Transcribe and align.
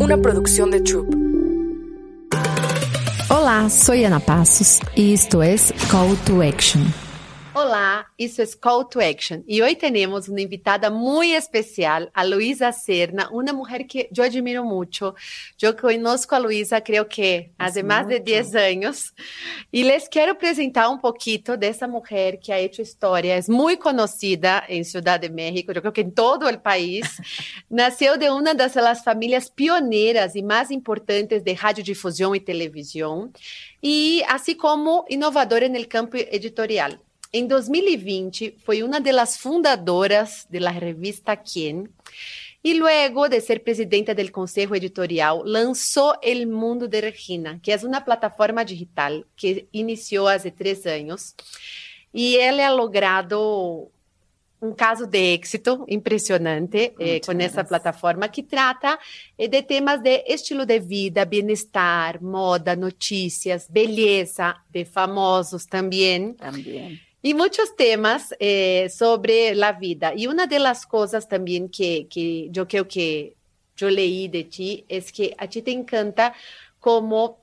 una 0.00 0.16
producción 0.16 0.70
de 0.70 0.80
Troop. 0.80 1.14
Hola, 3.28 3.68
soy 3.70 4.04
Ana 4.04 4.20
Pasos 4.20 4.80
y 4.94 5.14
esto 5.14 5.42
es 5.42 5.72
Call 5.90 6.16
to 6.24 6.42
Action. 6.42 7.03
Olá, 8.14 8.18
isso 8.18 8.40
é 8.40 8.46
Call 8.60 8.84
to 8.84 9.00
Action 9.00 9.42
e 9.46 9.62
hoje 9.62 9.76
temos 9.76 10.28
uma 10.28 10.40
invitada 10.40 10.88
muito 10.88 11.34
especial, 11.34 12.08
a 12.14 12.22
Luísa 12.22 12.70
Serna, 12.72 13.28
uma 13.30 13.52
mulher 13.52 13.84
que 13.84 14.08
eu 14.16 14.24
admiro 14.24 14.64
muito. 14.64 15.14
Eu 15.60 15.74
conheço 15.74 16.26
a 16.30 16.38
Luísa, 16.38 16.80
creio 16.80 17.04
que 17.04 17.50
há 17.58 17.82
mais 17.82 18.06
de 18.06 18.18
10 18.20 18.54
anos 18.54 19.12
e 19.72 19.82
les 19.82 20.08
quero 20.08 20.32
apresentar 20.32 20.88
um 20.88 20.98
pouquinho 20.98 21.56
dessa 21.58 21.88
mulher 21.88 22.38
que 22.38 22.52
ha 22.52 22.60
hecho 22.60 22.82
história, 22.82 23.36
é 23.36 23.50
muito 23.50 23.82
conhecida 23.82 24.64
em 24.68 24.84
Ciudad 24.84 25.20
de 25.20 25.28
México, 25.28 25.72
eu 25.72 25.80
creio 25.80 25.92
que 25.92 26.00
em 26.02 26.10
todo 26.10 26.46
o 26.46 26.58
país. 26.58 27.20
Nasceu 27.68 28.16
de 28.16 28.28
uma 28.28 28.54
das 28.54 28.74
famílias 29.02 29.48
pioneiras 29.48 30.34
e 30.34 30.42
mais 30.42 30.70
importantes 30.70 31.42
de 31.42 31.52
radiodifusão 31.52 32.34
e 32.34 32.40
televisão 32.40 33.30
e 33.82 34.22
assim 34.28 34.54
como 34.54 35.04
inovadora 35.08 35.68
no 35.68 35.86
campo 35.86 36.16
editorial. 36.16 36.92
Em 37.36 37.48
2020, 37.48 38.58
foi 38.64 38.84
uma 38.84 39.00
das 39.00 39.36
fundadoras 39.36 40.46
da 40.48 40.70
revista 40.70 41.36
Quién 41.36 41.88
e 42.62 42.74
luego 42.74 43.28
de 43.28 43.40
ser 43.40 43.64
presidenta 43.64 44.14
do 44.14 44.30
Conselho 44.30 44.76
Editorial, 44.76 45.42
lançou 45.44 46.14
El 46.22 46.46
Mundo 46.46 46.86
de 46.86 47.00
Regina, 47.00 47.58
que 47.60 47.72
é 47.72 47.76
uma 47.78 48.00
plataforma 48.00 48.64
digital 48.64 49.24
que 49.36 49.66
iniciou 49.72 50.28
há 50.28 50.38
três 50.38 50.86
anos. 50.86 51.34
E 52.14 52.38
ela 52.38 52.68
ha 52.68 52.70
logrado 52.70 53.90
um 54.62 54.72
caso 54.72 55.04
de 55.04 55.34
êxito 55.34 55.84
impressionante 55.88 56.94
eh, 57.00 57.18
com 57.18 57.32
essa 57.32 57.64
plataforma 57.64 58.28
que 58.28 58.44
trata 58.44 58.96
eh, 59.36 59.48
de 59.48 59.60
temas 59.62 60.00
de 60.00 60.22
estilo 60.28 60.64
de 60.64 60.78
vida, 60.78 61.24
bem-estar, 61.24 62.22
moda, 62.22 62.76
notícias, 62.76 63.66
beleza 63.68 64.56
de 64.70 64.84
famosos 64.84 65.66
também. 65.66 66.34
También. 66.34 67.03
Y 67.24 67.32
muchos 67.32 67.74
temas 67.74 68.34
eh, 68.38 68.90
sobre 68.94 69.54
la 69.54 69.72
vida. 69.72 70.12
Y 70.14 70.26
una 70.26 70.46
de 70.46 70.58
las 70.58 70.84
cosas 70.84 71.26
también 71.26 71.70
que, 71.70 72.06
que 72.06 72.48
yo 72.50 72.68
creo 72.68 72.86
que 72.86 73.34
yo 73.78 73.88
leí 73.88 74.28
de 74.28 74.44
ti 74.44 74.84
es 74.90 75.10
que 75.10 75.34
a 75.38 75.48
ti 75.48 75.62
te 75.62 75.70
encanta 75.70 76.34
como 76.78 77.38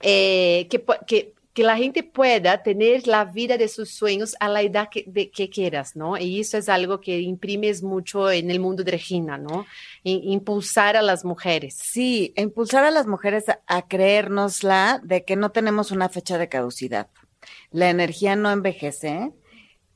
eh, 0.00 0.68
que, 0.68 0.84
que, 1.06 1.32
que, 1.54 1.62
la 1.62 1.78
gente 1.78 2.02
pueda 2.02 2.62
tener 2.62 3.06
la 3.06 3.24
vida 3.24 3.56
de 3.56 3.68
sus 3.68 3.88
sueños 3.90 4.36
a 4.38 4.50
la 4.50 4.60
edad 4.60 4.90
que, 4.90 5.04
de, 5.06 5.30
que 5.30 5.48
quieras, 5.48 5.96
¿no? 5.96 6.18
Y 6.18 6.40
eso 6.40 6.58
es 6.58 6.68
algo 6.68 7.00
que 7.00 7.18
imprimes 7.18 7.82
mucho 7.82 8.30
en 8.30 8.50
el 8.50 8.60
mundo 8.60 8.84
de 8.84 8.90
Regina, 8.90 9.38
¿no? 9.38 9.64
impulsar 10.04 10.94
a 10.94 11.00
las 11.00 11.24
mujeres. 11.24 11.74
Sí, 11.82 12.34
impulsar 12.36 12.84
a 12.84 12.90
las 12.90 13.06
mujeres 13.06 13.48
a, 13.48 13.60
a 13.66 13.88
creérnosla 13.88 15.00
de 15.02 15.24
que 15.24 15.36
no 15.36 15.52
tenemos 15.52 15.90
una 15.90 16.10
fecha 16.10 16.36
de 16.36 16.50
caducidad 16.50 17.08
la 17.70 17.90
energía 17.90 18.36
no 18.36 18.50
envejece, 18.50 19.32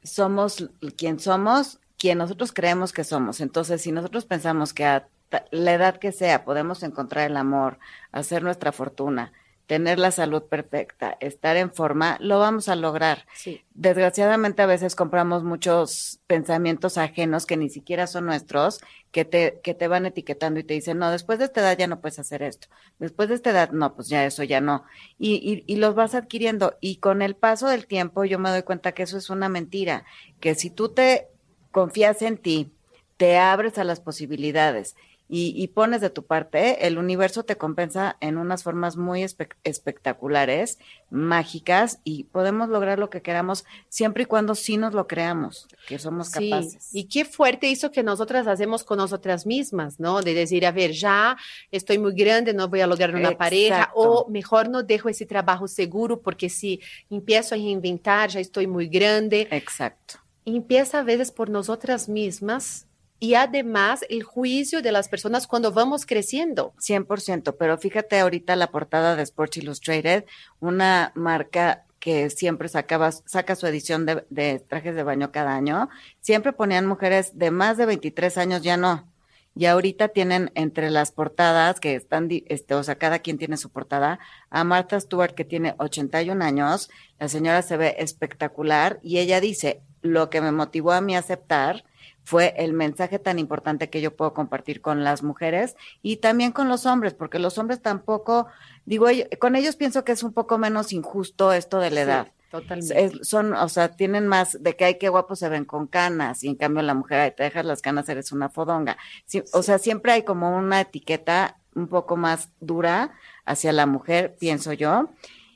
somos 0.03 0.71
quien 0.97 1.21
somos, 1.21 1.81
quien 1.99 2.19
nosotros 2.19 2.53
creemos 2.53 2.93
que 2.93 3.05
somos. 3.05 3.41
Entonces, 3.41 3.83
si 3.83 3.93
nosotros 3.93 4.25
pensamos 4.25 4.73
que 4.73 4.85
a 4.85 5.09
la 5.51 5.75
edad 5.75 5.99
que 5.99 6.13
sea 6.13 6.45
podemos 6.45 6.83
encontrar 6.83 7.31
el 7.31 7.37
amor, 7.37 7.79
hacer 8.13 8.43
nuestra 8.43 8.73
fortuna, 8.73 9.33
tener 9.71 10.01
la 10.01 10.11
salud 10.11 10.43
perfecta, 10.43 11.17
estar 11.21 11.57
en 11.57 11.73
forma, 11.73 12.17
lo 12.19 12.41
vamos 12.41 12.69
a 12.69 12.75
lograr. 12.75 13.25
Sí. 13.35 13.63
Desgraciadamente 13.73 14.63
a 14.63 14.67
veces 14.67 14.97
compramos 14.97 15.45
muchos 15.45 16.19
pensamientos 16.27 16.99
ajenos 16.99 17.47
que 17.47 17.57
ni 17.57 17.71
siquiera 17.71 18.09
son 18.09 18.27
nuestros, 18.27 18.81
que 19.13 19.25
te, 19.25 19.61
que 19.63 19.75
te 19.75 19.87
van 19.87 20.07
etiquetando 20.07 20.59
y 20.59 20.65
te 20.65 20.75
dicen, 20.75 20.99
no, 20.99 21.13
después 21.13 21.39
de 21.39 21.45
esta 21.45 21.61
edad 21.61 21.79
ya 21.79 21.87
no 21.87 22.01
puedes 22.01 22.19
hacer 22.19 22.43
esto, 22.43 22.67
después 22.99 23.29
de 23.29 23.37
esta 23.37 23.51
edad, 23.51 23.71
no, 23.71 23.95
pues 23.95 24.09
ya 24.09 24.27
eso 24.27 24.43
ya 24.43 24.61
no. 24.61 24.83
Y, 25.21 25.35
y, 25.35 25.73
y 25.73 25.77
los 25.77 25.95
vas 25.95 26.17
adquiriendo. 26.17 26.77
Y 26.81 26.97
con 26.97 27.23
el 27.23 27.37
paso 27.37 27.69
del 27.69 27.87
tiempo 27.87 28.25
yo 28.25 28.41
me 28.41 28.51
doy 28.51 28.65
cuenta 28.65 28.91
que 28.91 29.05
eso 29.05 29.19
es 29.19 29.31
una 29.31 29.49
mentira, 29.49 30.05
que 30.41 30.57
si 30.57 30.71
tú 30.71 30.89
te 30.89 31.29
confías 31.71 32.23
en 32.23 32.39
ti, 32.39 32.73
te 33.17 33.39
abres 33.39 33.79
a 33.79 33.85
las 33.85 34.01
posibilidades 34.01 34.97
y, 35.33 35.55
y, 35.57 35.69
pones 35.69 36.01
de 36.01 36.11
tu 36.11 36.25
parte, 36.25 36.89
el 36.89 36.99
universo 36.99 37.45
te 37.45 37.57
compensa 37.57 38.17
en 38.21 38.37
unas 38.37 38.65
formas 38.65 38.97
muy 38.97 39.23
espe 39.23 39.49
espectaculares, 39.63 40.81
mágicas, 41.09 42.01
y 42.03 42.25
podemos 42.25 42.69
lograr 42.69 42.99
lo 42.99 43.11
que 43.11 43.23
queramos 43.23 43.65
siempre 43.89 44.25
y 44.25 44.27
cuando 44.27 44.57
sí 44.57 44.77
nos 44.77 44.93
lo 44.93 45.07
creamos, 45.07 45.69
que 45.87 46.01
somos 46.01 46.31
sí. 46.31 46.51
capaces. 46.51 46.93
Y 46.93 47.05
qué 47.05 47.25
fuerte 47.25 47.71
eso 47.71 47.93
que 47.93 48.03
nosotras 48.03 48.49
hacemos 48.49 48.83
con 48.83 48.99
nosotras 48.99 49.47
mismas, 49.47 50.01
¿no? 50.01 50.21
De 50.21 50.35
decir, 50.35 50.67
a 50.67 50.73
ver, 50.73 50.91
ya 50.91 51.37
estoy 51.71 51.99
muy 51.99 52.15
grande, 52.15 52.53
no 52.53 52.67
voy 52.67 52.81
a 52.81 52.89
lograr 52.89 53.11
una 53.11 53.31
Exacto. 53.31 53.39
pareja, 53.39 53.93
o 53.95 54.27
mejor 54.29 54.69
no 54.69 54.83
dejo 54.83 55.09
ese 55.09 55.27
trabajo 55.27 55.69
seguro, 55.69 56.21
porque 56.21 56.49
si 56.49 56.81
empiezo 57.09 57.55
a 57.55 57.59
reinventar, 57.59 58.31
ya 58.31 58.41
estoy 58.41 58.67
muy 58.67 58.89
grande. 58.89 59.47
Exacto. 59.53 60.17
Y 60.45 60.57
empieza 60.57 60.99
a 60.99 61.03
veces 61.05 61.31
por 61.31 61.51
nosotras 61.51 62.09
mismas 62.09 62.89
y 63.21 63.35
además 63.35 64.05
el 64.09 64.23
juicio 64.23 64.81
de 64.81 64.93
las 64.93 65.09
personas 65.09 65.47
cuando 65.47 65.71
vamos 65.73 66.07
creciendo. 66.07 66.73
100%, 66.79 67.55
pero 67.59 67.77
fíjate 67.77 68.19
ahorita 68.19 68.57
la 68.57 68.71
portada 68.71 69.15
de 69.15 69.23
Sports 69.23 69.59
Illustrated, 69.59 70.25
una 70.59 71.13
marca 71.15 71.85
que 72.01 72.31
siempre 72.31 72.71
sacaba, 72.71 73.13
saca 73.13 73.55
su 73.57 73.67
edición 73.67 74.07
de, 74.07 74.65
trajes 74.67 74.95
de 74.95 75.03
baño 75.03 75.31
cada 75.33 75.55
año, 75.55 75.91
siempre 76.21 76.55
ponían 76.55 76.87
mujeres 76.87 77.39
de 77.39 77.51
más 77.51 77.77
de 77.77 77.85
23 77.85 78.39
años, 78.39 78.63
ya 78.63 78.79
no. 78.79 79.07
Y 79.55 79.67
ahorita 79.67 80.09
tienen 80.09 80.51
entre 80.55 80.89
las 80.89 81.13
portadas 81.13 81.79
que 81.79 81.95
están, 81.97 82.29
este, 82.31 82.75
o 82.75 82.83
sea, 82.83 82.95
cada 82.95 83.19
quien 83.19 83.37
tiene 83.37 83.59
su 83.59 83.69
portada, 83.69 84.19
a 84.49 84.65
Martha 84.65 84.99
Stewart 84.99 85.35
que 85.35 85.45
tiene 85.45 85.75
81 85.77 86.43
años, 86.43 86.89
la 87.19 87.29
señora 87.29 87.61
se 87.61 87.77
ve 87.77 87.97
espectacular 87.99 88.99
y 89.03 89.19
ella 89.19 89.41
dice, 89.41 89.83
lo 90.01 90.31
que 90.31 90.41
me 90.41 90.53
motivó 90.53 90.93
a 90.93 91.03
mí 91.03 91.15
a 91.17 91.19
aceptar 91.19 91.85
fue 92.25 92.55
el 92.57 92.73
mensaje 92.73 93.19
tan 93.19 93.39
importante 93.39 93.91
que 93.91 94.01
yo 94.01 94.15
puedo 94.15 94.35
compartir 94.35 94.81
con 94.81 95.05
las 95.05 95.23
mujeres 95.23 95.77
y 96.03 96.17
también 96.17 96.53
con 96.53 96.69
los 96.69 96.87
hombres, 96.87 97.15
porque 97.15 97.39
los 97.39 97.59
hombres 97.59 97.81
tampoco, 97.83 98.47
digo, 98.85 99.07
con 99.39 99.57
ellos 99.57 99.77
pienso 99.77 100.05
que 100.05 100.13
es 100.13 100.23
un 100.23 100.33
poco 100.33 100.59
menos 100.59 100.93
injusto 100.93 101.53
esto 101.53 101.79
de 101.79 101.91
la 101.91 102.01
edad. 102.01 102.33
Totalmente. 102.51 103.05
Es, 103.05 103.29
son, 103.29 103.55
o 103.55 103.69
sea, 103.69 103.91
tienen 103.91 104.27
más 104.27 104.61
de 104.61 104.75
que 104.75 104.85
hay 104.85 104.99
que 104.99 105.09
guapos 105.09 105.39
se 105.39 105.49
ven 105.49 105.65
con 105.65 105.87
canas 105.87 106.43
y 106.43 106.49
en 106.49 106.57
cambio 106.57 106.83
la 106.83 106.95
mujer, 106.95 107.21
ay, 107.21 107.33
te 107.37 107.45
dejas 107.45 107.65
las 107.65 107.81
canas, 107.81 108.09
eres 108.09 108.33
una 108.33 108.49
fodonga. 108.49 108.97
Sí, 109.25 109.43
sí. 109.45 109.51
O 109.53 109.63
sea, 109.63 109.79
siempre 109.79 110.13
hay 110.13 110.25
como 110.25 110.57
una 110.57 110.81
etiqueta 110.81 111.59
un 111.75 111.87
poco 111.87 112.17
más 112.17 112.51
dura 112.61 113.13
hacia 113.45 113.73
la 113.73 113.87
mujer, 113.87 114.37
pienso 114.39 114.73
yo. 114.73 115.11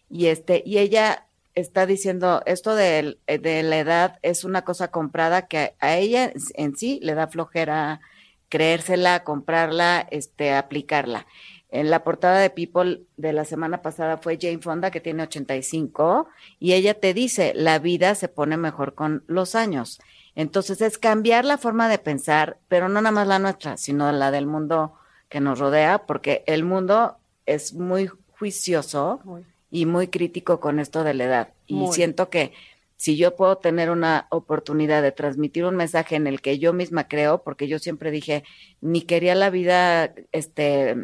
Y 0.09 0.27
este, 0.27 0.63
y 0.65 0.79
ella 0.79 1.27
está 1.55 1.87
diciendo 1.87 2.43
esto 2.47 2.75
de, 2.75 3.19
de, 3.27 3.63
la 3.63 3.79
edad 3.79 4.19
es 4.23 4.45
una 4.45 4.63
cosa 4.63 4.89
comprada 4.89 5.47
que 5.47 5.75
a 5.81 5.97
ella 5.97 6.33
en 6.55 6.77
sí 6.77 6.99
le 7.03 7.15
da 7.15 7.29
flojera 7.29 8.01
creérsela, 8.49 9.25
comprarla, 9.25 10.07
este, 10.11 10.53
aplicarla. 10.53 11.27
En 11.71 11.91
la 11.91 12.05
portada 12.05 12.39
de 12.39 12.51
People 12.51 13.03
de 13.17 13.33
la 13.33 13.45
semana 13.45 13.83
pasada 13.83 14.19
fue 14.19 14.39
Jane 14.41 14.61
Fonda, 14.61 14.93
que 14.93 15.01
tiene 15.01 15.25
85, 15.25 16.29
y 16.61 16.75
ella 16.75 16.95
te 16.95 17.15
dice, 17.15 17.53
la 17.57 17.81
vida 17.81 18.15
se 18.15 18.29
pone 18.29 18.57
mejor 18.57 18.95
con 18.95 19.25
los 19.27 19.57
años. 19.57 20.01
Entonces 20.37 20.81
es 20.83 20.99
cambiar 20.99 21.45
la 21.45 21.59
forma 21.59 21.89
de 21.89 21.99
pensar, 21.99 22.59
pero 22.69 22.89
no 22.89 23.01
nada 23.01 23.11
más 23.11 23.27
la 23.27 23.41
nuestra, 23.41 23.77
sino 23.77 24.11
la 24.13 24.31
del 24.31 24.47
mundo 24.47 24.95
que 25.29 25.41
nos 25.41 25.59
rodea, 25.59 26.07
porque 26.07 26.45
el 26.47 26.63
mundo 26.63 27.17
es 27.47 27.75
muy 27.75 28.09
juicioso. 28.39 29.21
Muy 29.25 29.45
y 29.75 29.87
muy 29.87 30.07
crítico 30.07 30.61
con 30.61 30.79
esto 30.79 31.03
de 31.03 31.15
la 31.15 31.25
edad. 31.25 31.49
Y 31.67 31.75
muy. 31.75 31.93
siento 31.93 32.31
que 32.31 32.53
si 32.97 33.17
yo 33.17 33.35
puedo 33.35 33.59
tener 33.59 33.91
una 33.91 34.29
oportunidad 34.31 35.03
de 35.03 35.11
transmitir 35.11 35.65
un 35.65 35.75
mensaje 35.75 36.15
en 36.15 36.29
el 36.29 36.41
que 36.41 36.61
yo 36.61 36.73
misma 36.73 37.09
creo, 37.09 37.43
porque 37.43 37.67
yo 37.67 37.81
siempre 37.81 38.13
dije, 38.13 38.45
ni 38.81 39.03
quería 39.03 39.35
la 39.35 39.51
vida 39.51 40.15
este 40.31 40.95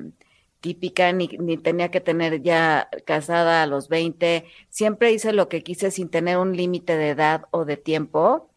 típica, 0.60 1.10
ni, 1.12 1.26
ni 1.40 1.56
tenía 1.56 1.90
que 1.90 2.00
tener 2.00 2.42
ya 2.42 2.88
casada 3.04 3.64
a 3.64 3.66
los 3.66 3.88
20, 3.88 4.44
siempre 4.68 5.10
hice 5.10 5.32
lo 5.32 5.48
que 5.48 5.64
quise 5.64 5.90
sin 5.90 6.08
tener 6.08 6.38
un 6.38 6.56
límite 6.56 6.96
de 6.96 7.08
edad 7.08 7.46
o 7.50 7.64
de 7.64 7.76
tiempo 7.76 8.50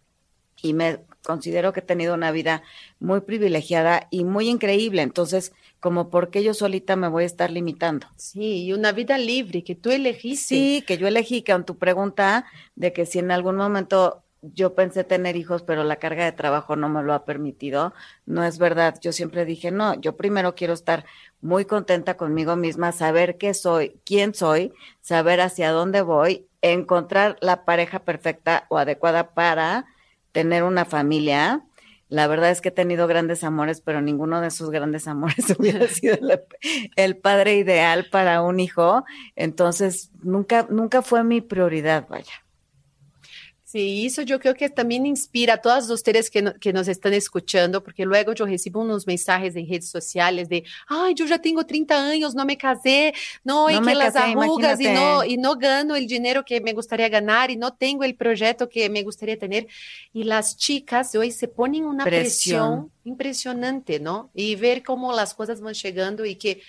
y 0.61 0.73
me 0.73 0.99
considero 1.23 1.73
que 1.73 1.79
he 1.79 1.83
tenido 1.83 2.13
una 2.13 2.31
vida 2.31 2.61
muy 2.99 3.21
privilegiada 3.21 4.07
y 4.11 4.25
muy 4.25 4.47
increíble. 4.47 5.01
Entonces, 5.01 5.53
como 5.83 6.09
porque 6.09 6.41
yo 6.43 6.53
solita 6.53 6.95
me 6.95 7.09
voy 7.09 7.23
a 7.23 7.25
estar 7.25 7.51
limitando. 7.51 8.07
Sí, 8.15 8.63
y 8.63 8.71
una 8.71 8.93
vida 8.93 9.17
libre 9.17 9.65
que 9.65 9.75
tú 9.75 9.91
elegiste. 9.91 10.55
Sí, 10.55 10.83
que 10.87 10.97
yo 10.97 11.09
elegí, 11.09 11.41
que 11.41 11.51
en 11.51 11.65
tu 11.65 11.77
pregunta 11.77 12.45
de 12.77 12.93
que 12.93 13.05
si 13.05 13.19
en 13.19 13.31
algún 13.31 13.57
momento 13.57 14.23
yo 14.41 14.75
pensé 14.75 15.03
tener 15.03 15.35
hijos, 15.35 15.61
pero 15.61 15.83
la 15.83 15.97
carga 15.97 16.23
de 16.23 16.31
trabajo 16.31 16.77
no 16.77 16.87
me 16.87 17.03
lo 17.03 17.13
ha 17.13 17.25
permitido, 17.25 17.93
no 18.25 18.45
es 18.45 18.59
verdad. 18.59 18.95
Yo 19.01 19.11
siempre 19.11 19.43
dije, 19.43 19.71
no, 19.71 19.99
yo 19.99 20.15
primero 20.15 20.55
quiero 20.55 20.71
estar 20.71 21.03
muy 21.41 21.65
contenta 21.65 22.15
conmigo 22.15 22.55
misma, 22.55 22.93
saber 22.93 23.37
qué 23.37 23.53
soy, 23.53 23.99
quién 24.05 24.33
soy, 24.33 24.71
saber 25.01 25.41
hacia 25.41 25.71
dónde 25.71 26.01
voy, 26.01 26.47
encontrar 26.61 27.35
la 27.41 27.65
pareja 27.65 27.99
perfecta 27.99 28.67
o 28.69 28.77
adecuada 28.77 29.33
para 29.33 29.85
tener 30.31 30.63
una 30.63 30.85
familia 30.85 31.61
la 32.13 32.27
verdad 32.27 32.51
es 32.51 32.61
que 32.61 32.69
he 32.69 32.71
tenido 32.71 33.07
grandes 33.07 33.43
amores, 33.43 33.81
pero 33.81 33.99
ninguno 33.99 34.39
de 34.39 34.49
esos 34.49 34.69
grandes 34.69 35.07
amores 35.07 35.49
hubiera 35.57 35.87
sido 35.87 36.15
el 36.95 37.17
padre 37.17 37.55
ideal 37.55 38.05
para 38.11 38.43
un 38.43 38.59
hijo. 38.59 39.03
Entonces, 39.35 40.11
nunca, 40.21 40.67
nunca 40.69 41.01
fue 41.01 41.23
mi 41.23 41.41
prioridad, 41.41 42.07
vaya. 42.07 42.42
Sí, 43.73 44.05
eso 44.05 44.21
yo 44.21 44.39
creo 44.39 44.53
que 44.53 44.69
también 44.69 45.07
inspira 45.07 45.55
a 45.55 45.57
todas 45.57 45.89
ustedes 45.89 46.29
que, 46.29 46.43
no, 46.43 46.53
que 46.53 46.71
nos 46.71 46.87
están 46.87 47.11
escuchando, 47.15 47.83
porque 47.83 48.05
luego 48.05 48.31
yo 48.33 48.45
recibo 48.45 48.81
unos 48.81 49.07
mensajes 49.07 49.55
en 49.55 49.67
redes 49.67 49.89
sociales 49.89 50.47
de, 50.47 50.63
ay, 50.87 51.15
yo 51.15 51.25
ya 51.25 51.39
tengo 51.39 51.65
30 51.65 52.07
años, 52.07 52.35
no 52.35 52.45
me 52.45 52.55
casé, 52.55 53.15
no, 53.43 53.67
no 53.67 53.71
y 53.71 53.83
que 53.83 53.95
las 53.95 54.13
casé, 54.13 54.33
arrugas 54.33 54.79
y 54.79 54.89
no, 54.89 55.23
y 55.23 55.37
no 55.37 55.55
gano 55.55 55.95
el 55.95 56.05
dinero 56.05 56.45
que 56.45 56.61
me 56.61 56.73
gustaría 56.73 57.09
ganar 57.09 57.49
y 57.49 57.55
no 57.55 57.73
tengo 57.73 58.03
el 58.03 58.13
proyecto 58.13 58.69
que 58.69 58.91
me 58.91 59.01
gustaría 59.01 59.39
tener. 59.39 59.65
Y 60.13 60.23
las 60.25 60.55
chicas 60.55 61.15
hoy 61.15 61.31
se 61.31 61.47
ponen 61.47 61.85
una 61.85 62.03
presión, 62.03 62.21
presión 62.29 62.91
impresionante, 63.05 63.99
¿no? 63.99 64.29
Y 64.35 64.55
ver 64.55 64.83
cómo 64.83 65.13
las 65.13 65.33
cosas 65.33 65.61
van 65.61 65.73
llegando 65.73 66.25
y 66.25 66.35
que 66.35 66.61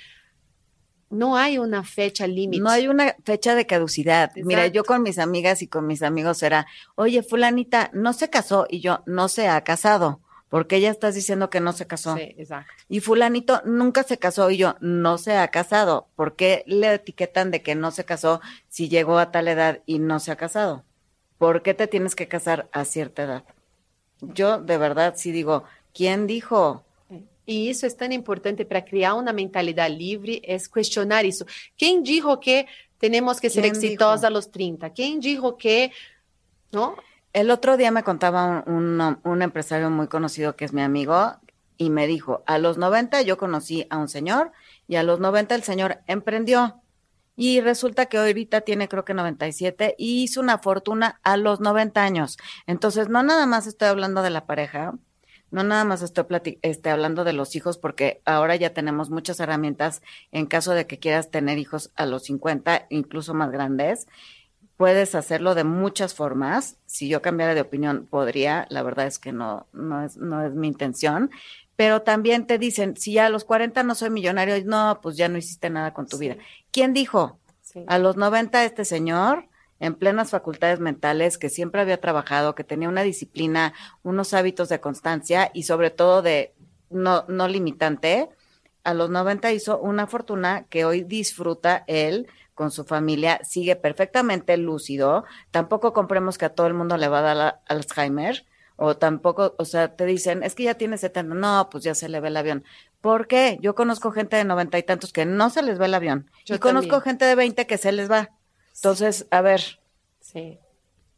no 1.14 1.36
hay 1.36 1.58
una 1.58 1.82
fecha 1.82 2.26
límite. 2.26 2.62
No 2.62 2.70
hay 2.70 2.88
una 2.88 3.16
fecha 3.24 3.54
de 3.54 3.66
caducidad. 3.66 4.32
Mira, 4.36 4.66
yo 4.66 4.84
con 4.84 5.02
mis 5.02 5.18
amigas 5.18 5.62
y 5.62 5.68
con 5.68 5.86
mis 5.86 6.02
amigos 6.02 6.42
era, 6.42 6.66
oye, 6.94 7.22
fulanita, 7.22 7.90
no 7.92 8.12
se 8.12 8.30
casó 8.30 8.66
y 8.68 8.80
yo, 8.80 9.02
no 9.06 9.28
se 9.28 9.48
ha 9.48 9.62
casado. 9.62 10.20
Porque 10.48 10.76
ella 10.76 10.90
estás 10.90 11.16
diciendo 11.16 11.50
que 11.50 11.58
no 11.58 11.72
se 11.72 11.86
casó. 11.86 12.16
Sí, 12.16 12.34
exacto. 12.38 12.72
Y 12.88 13.00
fulanito 13.00 13.60
nunca 13.64 14.04
se 14.04 14.18
casó 14.18 14.50
y 14.50 14.56
yo, 14.56 14.76
no 14.80 15.18
se 15.18 15.36
ha 15.36 15.48
casado. 15.48 16.06
¿Por 16.14 16.36
qué 16.36 16.62
le 16.66 16.94
etiquetan 16.94 17.50
de 17.50 17.62
que 17.62 17.74
no 17.74 17.90
se 17.90 18.04
casó 18.04 18.40
si 18.68 18.88
llegó 18.88 19.18
a 19.18 19.32
tal 19.32 19.48
edad 19.48 19.80
y 19.84 19.98
no 19.98 20.20
se 20.20 20.30
ha 20.30 20.36
casado? 20.36 20.84
¿Por 21.38 21.62
qué 21.62 21.74
te 21.74 21.88
tienes 21.88 22.14
que 22.14 22.28
casar 22.28 22.68
a 22.72 22.84
cierta 22.84 23.24
edad? 23.24 23.44
Yo 24.20 24.60
de 24.60 24.78
verdad 24.78 25.14
sí 25.16 25.32
digo, 25.32 25.64
¿quién 25.92 26.28
dijo? 26.28 26.83
Y 27.46 27.70
eso 27.70 27.86
es 27.86 27.96
tan 27.96 28.12
importante 28.12 28.64
para 28.64 28.84
crear 28.84 29.14
una 29.14 29.32
mentalidad 29.32 29.90
libre, 29.90 30.40
es 30.44 30.68
cuestionar 30.68 31.24
eso. 31.24 31.46
¿Quién 31.76 32.02
dijo 32.02 32.40
que 32.40 32.66
tenemos 32.98 33.40
que 33.40 33.50
ser 33.50 33.66
exitosos 33.66 34.24
a 34.24 34.30
los 34.30 34.50
30? 34.50 34.90
¿Quién 34.90 35.20
dijo 35.20 35.56
que, 35.56 35.92
no? 36.72 36.96
El 37.32 37.50
otro 37.50 37.76
día 37.76 37.90
me 37.90 38.04
contaba 38.04 38.62
un, 38.66 39.18
un, 39.24 39.42
empresario 39.42 39.90
muy 39.90 40.06
conocido 40.06 40.54
que 40.54 40.64
es 40.64 40.72
mi 40.72 40.82
amigo 40.82 41.34
y 41.76 41.90
me 41.90 42.06
dijo, 42.06 42.44
a 42.46 42.58
los 42.58 42.78
90 42.78 43.22
yo 43.22 43.36
conocí 43.36 43.86
a 43.90 43.98
un 43.98 44.08
señor 44.08 44.52
y 44.86 44.96
a 44.96 45.02
los 45.02 45.20
90 45.20 45.54
el 45.54 45.64
señor 45.64 45.98
emprendió. 46.06 46.80
Y 47.36 47.60
resulta 47.60 48.06
que 48.06 48.18
ahorita 48.18 48.60
tiene 48.60 48.88
creo 48.88 49.04
que 49.04 49.12
97 49.12 49.96
y 49.98 50.22
hizo 50.22 50.40
una 50.40 50.58
fortuna 50.58 51.18
a 51.24 51.36
los 51.36 51.60
90 51.60 52.00
años. 52.02 52.38
Entonces, 52.66 53.08
no 53.08 53.24
nada 53.24 53.46
más 53.46 53.66
estoy 53.66 53.88
hablando 53.88 54.22
de 54.22 54.30
la 54.30 54.46
pareja, 54.46 54.94
no 55.54 55.62
nada 55.62 55.84
más 55.84 56.02
estoy 56.02 56.26
este, 56.62 56.90
hablando 56.90 57.22
de 57.22 57.32
los 57.32 57.54
hijos 57.54 57.78
porque 57.78 58.20
ahora 58.24 58.56
ya 58.56 58.74
tenemos 58.74 59.08
muchas 59.08 59.38
herramientas 59.38 60.02
en 60.32 60.46
caso 60.46 60.72
de 60.72 60.88
que 60.88 60.98
quieras 60.98 61.30
tener 61.30 61.58
hijos 61.58 61.92
a 61.94 62.06
los 62.06 62.24
50, 62.24 62.86
incluso 62.90 63.34
más 63.34 63.52
grandes. 63.52 64.08
Puedes 64.76 65.14
hacerlo 65.14 65.54
de 65.54 65.62
muchas 65.62 66.12
formas. 66.12 66.78
Si 66.86 67.08
yo 67.08 67.22
cambiara 67.22 67.54
de 67.54 67.60
opinión, 67.60 68.08
podría. 68.10 68.66
La 68.68 68.82
verdad 68.82 69.06
es 69.06 69.20
que 69.20 69.30
no, 69.30 69.68
no 69.72 70.04
es, 70.04 70.16
no 70.16 70.44
es 70.44 70.52
mi 70.54 70.66
intención. 70.66 71.30
Pero 71.76 72.02
también 72.02 72.48
te 72.48 72.58
dicen, 72.58 72.96
si 72.96 73.12
ya 73.12 73.26
a 73.26 73.30
los 73.30 73.44
40 73.44 73.84
no 73.84 73.94
soy 73.94 74.10
millonario, 74.10 74.56
no, 74.64 74.98
pues 75.00 75.16
ya 75.16 75.28
no 75.28 75.38
hiciste 75.38 75.70
nada 75.70 75.94
con 75.94 76.08
tu 76.08 76.18
vida. 76.18 76.36
¿Quién 76.72 76.92
dijo? 76.92 77.38
A 77.86 77.98
los 77.98 78.16
90 78.16 78.64
este 78.64 78.84
señor 78.84 79.46
en 79.80 79.94
plenas 79.94 80.30
facultades 80.30 80.80
mentales, 80.80 81.38
que 81.38 81.50
siempre 81.50 81.80
había 81.80 82.00
trabajado, 82.00 82.54
que 82.54 82.64
tenía 82.64 82.88
una 82.88 83.02
disciplina, 83.02 83.74
unos 84.02 84.34
hábitos 84.34 84.68
de 84.68 84.80
constancia 84.80 85.50
y 85.52 85.64
sobre 85.64 85.90
todo 85.90 86.22
de 86.22 86.54
no, 86.90 87.24
no 87.28 87.48
limitante, 87.48 88.28
a 88.84 88.94
los 88.94 89.10
90 89.10 89.52
hizo 89.52 89.78
una 89.78 90.06
fortuna 90.06 90.66
que 90.68 90.84
hoy 90.84 91.02
disfruta 91.02 91.84
él 91.86 92.28
con 92.54 92.70
su 92.70 92.84
familia, 92.84 93.40
sigue 93.42 93.74
perfectamente 93.74 94.56
lúcido, 94.56 95.24
tampoco 95.50 95.92
compremos 95.92 96.38
que 96.38 96.44
a 96.44 96.54
todo 96.54 96.66
el 96.68 96.74
mundo 96.74 96.96
le 96.96 97.08
va 97.08 97.18
a 97.18 97.34
dar 97.34 97.60
Alzheimer, 97.66 98.44
o 98.76 98.96
tampoco, 98.96 99.54
o 99.58 99.64
sea, 99.64 99.94
te 99.96 100.04
dicen, 100.04 100.42
es 100.42 100.54
que 100.54 100.64
ya 100.64 100.74
tiene 100.74 100.98
70, 100.98 101.34
no, 101.34 101.68
pues 101.70 101.84
ya 101.84 101.94
se 101.94 102.08
le 102.08 102.20
ve 102.20 102.28
el 102.28 102.36
avión. 102.36 102.64
¿Por 103.00 103.26
qué? 103.26 103.58
Yo 103.60 103.74
conozco 103.74 104.10
gente 104.10 104.36
de 104.36 104.44
noventa 104.44 104.78
y 104.78 104.82
tantos 104.82 105.12
que 105.12 105.26
no 105.26 105.50
se 105.50 105.62
les 105.62 105.78
ve 105.78 105.86
el 105.86 105.94
avión. 105.94 106.30
Yo 106.44 106.56
y 106.56 106.58
conozco 106.58 107.00
gente 107.00 107.24
de 107.24 107.34
20 107.34 107.66
que 107.66 107.78
se 107.78 107.92
les 107.92 108.10
va. 108.10 108.30
Entonces, 108.76 109.26
a 109.30 109.40
ver. 109.40 109.80
Sí. 110.20 110.58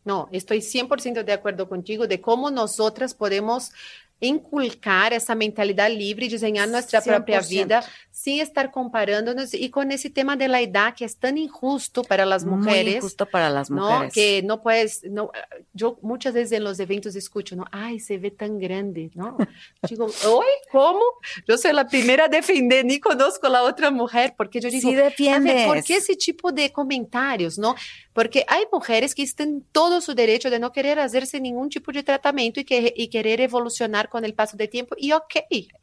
No, 0.04 0.28
estoy 0.30 0.60
100% 0.62 1.24
de 1.24 1.32
acuerdo 1.32 1.68
contigo 1.68 2.06
de 2.06 2.20
cómo 2.20 2.50
nosotras 2.50 3.12
podemos 3.14 3.72
inculcar 4.20 5.12
essa 5.12 5.34
mentalidade 5.34 5.94
livre, 5.94 6.28
desenhar 6.28 6.66
nossa 6.66 7.02
própria 7.02 7.40
vida, 7.40 7.84
sem 8.10 8.40
estar 8.40 8.68
comparando-nos 8.70 9.52
e 9.52 9.68
com 9.68 9.82
esse 9.82 10.08
tema 10.08 10.36
da 10.36 10.60
idade 10.60 10.96
que 10.96 11.04
é 11.04 11.08
tão 11.08 11.36
injusto 11.36 12.02
para 12.02 12.24
as 12.34 12.42
mulheres. 12.42 12.84
Muito 12.84 12.98
injusto 12.98 13.26
para 13.26 13.60
as 13.60 13.68
mulheres. 13.68 14.14
Que 14.14 14.40
não 14.42 14.56
puedes, 14.56 15.02
eu 15.04 15.98
muitas 16.02 16.32
vezes 16.32 16.52
em 16.52 16.60
los 16.60 16.78
eventos 16.78 17.14
escuto, 17.14 17.54
não, 17.54 17.66
ai, 17.70 17.98
se 17.98 18.16
vê 18.16 18.30
tão 18.30 18.58
grande, 18.58 19.10
não? 19.14 19.36
Digo, 19.86 20.04
oi, 20.04 20.46
como? 20.70 21.04
Eu 21.46 21.58
sou 21.58 21.70
a 21.78 21.84
primeira 21.84 22.24
a 22.24 22.28
defender, 22.28 22.84
nem 22.84 22.98
conosco 22.98 23.46
a 23.46 23.62
outra 23.62 23.90
mulher, 23.90 24.34
porque 24.36 24.58
eu 24.58 24.70
digo, 24.70 24.90
ver, 24.92 25.66
por 25.66 25.82
que 25.82 25.92
esse 25.92 26.16
tipo 26.16 26.50
de 26.50 26.70
comentários, 26.70 27.58
não? 27.58 27.74
Porque 28.16 28.46
há 28.48 28.56
mulheres 28.72 29.12
que 29.12 29.30
têm 29.34 29.60
todo 29.74 29.98
o 29.98 30.14
direito 30.14 30.48
de 30.48 30.58
não 30.58 30.70
querer 30.70 30.96
fazer-se 30.96 31.38
nenhum 31.38 31.68
tipo 31.68 31.92
de 31.92 32.02
tratamento 32.02 32.58
e, 32.58 32.64
que, 32.64 32.94
e 32.96 33.06
querer 33.08 33.40
evolucionar 33.40 34.08
con 34.08 34.24
el 34.24 34.32
paso 34.32 34.56
del 34.56 34.70
tiempo 34.70 34.96
y 34.98 35.12
ok. 35.12 35.34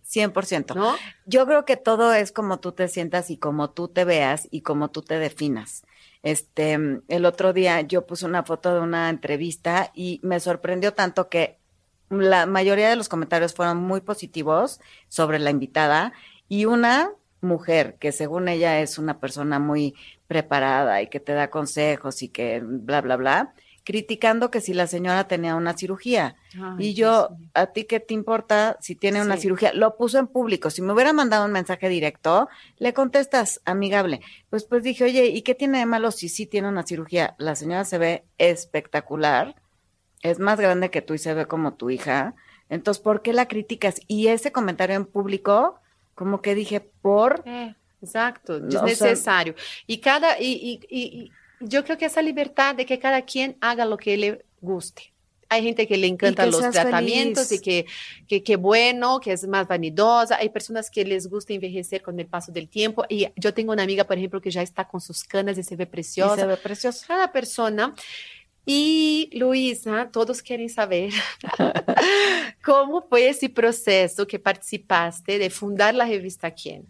100%. 0.04 0.74
¿No? 0.74 0.96
Yo 1.28 1.46
creo 1.46 1.64
que 1.64 1.78
todo 1.78 2.12
es 2.12 2.32
como 2.32 2.60
tú 2.60 2.72
te 2.72 2.88
sientas 2.88 3.30
y 3.30 3.38
como 3.38 3.70
tú 3.70 3.88
te 3.88 4.04
veas 4.04 4.48
y 4.50 4.62
como 4.62 4.90
tú 4.90 5.04
te 5.04 5.20
definas. 5.20 5.84
Este, 6.24 6.80
el 7.08 7.26
otro 7.26 7.54
día 7.54 7.82
yo 7.82 8.08
puse 8.08 8.26
una 8.26 8.42
foto 8.42 8.74
de 8.74 8.80
una 8.80 9.12
entrevista 9.12 9.92
y 9.94 10.20
me 10.24 10.40
sorprendió 10.40 10.96
tanto 10.96 11.30
que 11.30 11.60
la 12.10 12.48
mayoría 12.48 12.90
de 12.90 12.96
los 12.96 13.10
comentarios 13.10 13.54
fueron 13.54 13.78
muy 13.78 14.02
positivos 14.02 14.82
sobre 15.08 15.38
la 15.38 15.52
invitada 15.52 16.14
y 16.50 16.66
una 16.66 17.12
mujer 17.42 17.98
que 18.00 18.12
según 18.12 18.48
ella 18.48 18.80
es 18.80 18.98
una 18.98 19.20
persona 19.20 19.60
muy 19.60 19.94
preparada 20.34 21.02
y 21.02 21.08
que 21.08 21.20
te 21.20 21.34
da 21.34 21.50
consejos 21.50 22.24
y 22.24 22.30
que 22.30 22.60
bla, 22.64 23.02
bla, 23.02 23.18
bla, 23.18 23.54
criticando 23.84 24.50
que 24.50 24.62
si 24.62 24.74
la 24.74 24.88
señora 24.88 25.28
tenía 25.28 25.56
una 25.56 25.78
cirugía. 25.78 26.36
y 26.80 26.96
yo, 26.96 27.30
¿a 27.54 27.68
ti 27.68 27.84
qué 27.84 28.00
te 28.00 28.16
importa 28.16 28.78
si 28.82 28.96
tiene 28.96 29.22
una 29.22 29.38
cirugía? 29.38 29.74
Lo 29.74 29.96
puso 29.96 30.18
en 30.18 30.28
público. 30.28 30.72
Si 30.72 30.82
me 30.82 30.94
hubiera 30.94 31.14
mandado 31.14 31.46
un 31.46 31.52
mensaje 31.52 31.88
directo, 31.88 32.50
le 32.78 32.94
contestas 32.94 33.62
amigable. 33.66 34.22
Pues 34.50 34.64
pues 34.64 34.82
dije, 34.82 35.04
oye, 35.04 35.28
¿y 35.28 35.44
qué 35.44 35.54
tiene 35.54 35.80
de 35.80 35.86
malo 35.86 36.10
si 36.12 36.30
sí 36.30 36.48
tiene 36.48 36.68
una 36.68 36.84
cirugía? 36.84 37.36
La 37.38 37.56
señora 37.56 37.86
se 37.86 38.00
ve 38.00 38.24
espectacular, 38.40 39.56
es 40.22 40.40
más 40.40 40.60
grande 40.60 40.90
que 40.90 41.04
tú 41.04 41.14
y 41.14 41.20
se 41.20 41.34
ve 41.34 41.46
como 41.46 41.74
tu 41.76 41.92
hija. 41.92 42.34
Entonces, 42.70 43.04
¿por 43.04 43.22
qué 43.22 43.34
la 43.34 43.48
criticas? 43.48 44.00
Y 44.08 44.30
ese 44.30 44.52
comentario 44.52 44.96
en 44.96 45.06
público, 45.06 45.80
como 46.16 46.42
que 46.42 46.56
dije, 46.56 46.80
por... 46.80 47.44
Eh, 47.46 47.76
exacto, 48.04 48.58
es 48.58 48.82
necesario. 48.84 49.56
y 49.88 49.98
cada... 49.98 50.40
y, 50.40 50.80
y 50.90 51.32
yo 51.66 51.84
creo 51.84 51.98
que 51.98 52.06
esa 52.06 52.22
libertad 52.22 52.76
de 52.76 52.86
que 52.86 53.00
cada 53.00 53.22
quien 53.24 53.58
haga 53.62 53.86
lo 53.86 53.98
que 53.98 54.18
le 54.18 54.46
guste. 54.62 55.14
Hay 55.50 55.62
gente 55.62 55.88
que 55.88 55.98
le 55.98 56.08
encanta 56.08 56.48
los 56.48 56.68
tratamientos 56.72 57.52
y 57.52 57.60
que, 57.60 57.86
que, 58.28 58.42
que, 58.42 58.56
bueno, 58.56 59.20
que 59.20 59.34
es 59.34 59.48
más 59.48 59.68
vanidosa. 59.68 60.38
Hay 60.38 60.50
personas 60.50 60.90
que 60.90 61.06
les 61.06 61.28
gusta 61.28 61.54
envejecer 61.54 62.02
con 62.02 62.20
el 62.20 62.26
paso 62.26 62.52
del 62.52 62.68
tiempo. 62.68 63.06
Y 63.08 63.28
yo 63.36 63.54
tengo 63.54 63.72
una 63.72 63.84
amiga, 63.84 64.04
por 64.06 64.18
ejemplo, 64.18 64.42
que 64.42 64.50
ya 64.50 64.64
está 64.64 64.88
con 64.88 65.00
sus 65.00 65.24
canas 65.24 65.58
y 65.60 65.64
se 65.64 65.76
ve 65.76 65.86
preciosa. 65.86 66.38
Y 66.38 66.40
se 66.40 66.46
ve 66.48 66.58
preciosa. 66.58 67.06
Cada 67.08 67.32
persona. 67.32 67.94
Y 68.66 69.30
Luisa, 69.34 70.10
todos 70.12 70.42
quieren 70.42 70.70
saber 70.70 71.12
cómo 72.64 73.06
fue 73.08 73.30
ese 73.30 73.50
proceso 73.50 74.26
que 74.26 74.40
participaste 74.40 75.38
de 75.38 75.50
fundar 75.52 75.94
la 75.94 76.06
revista 76.06 76.50
Quién. 76.50 76.88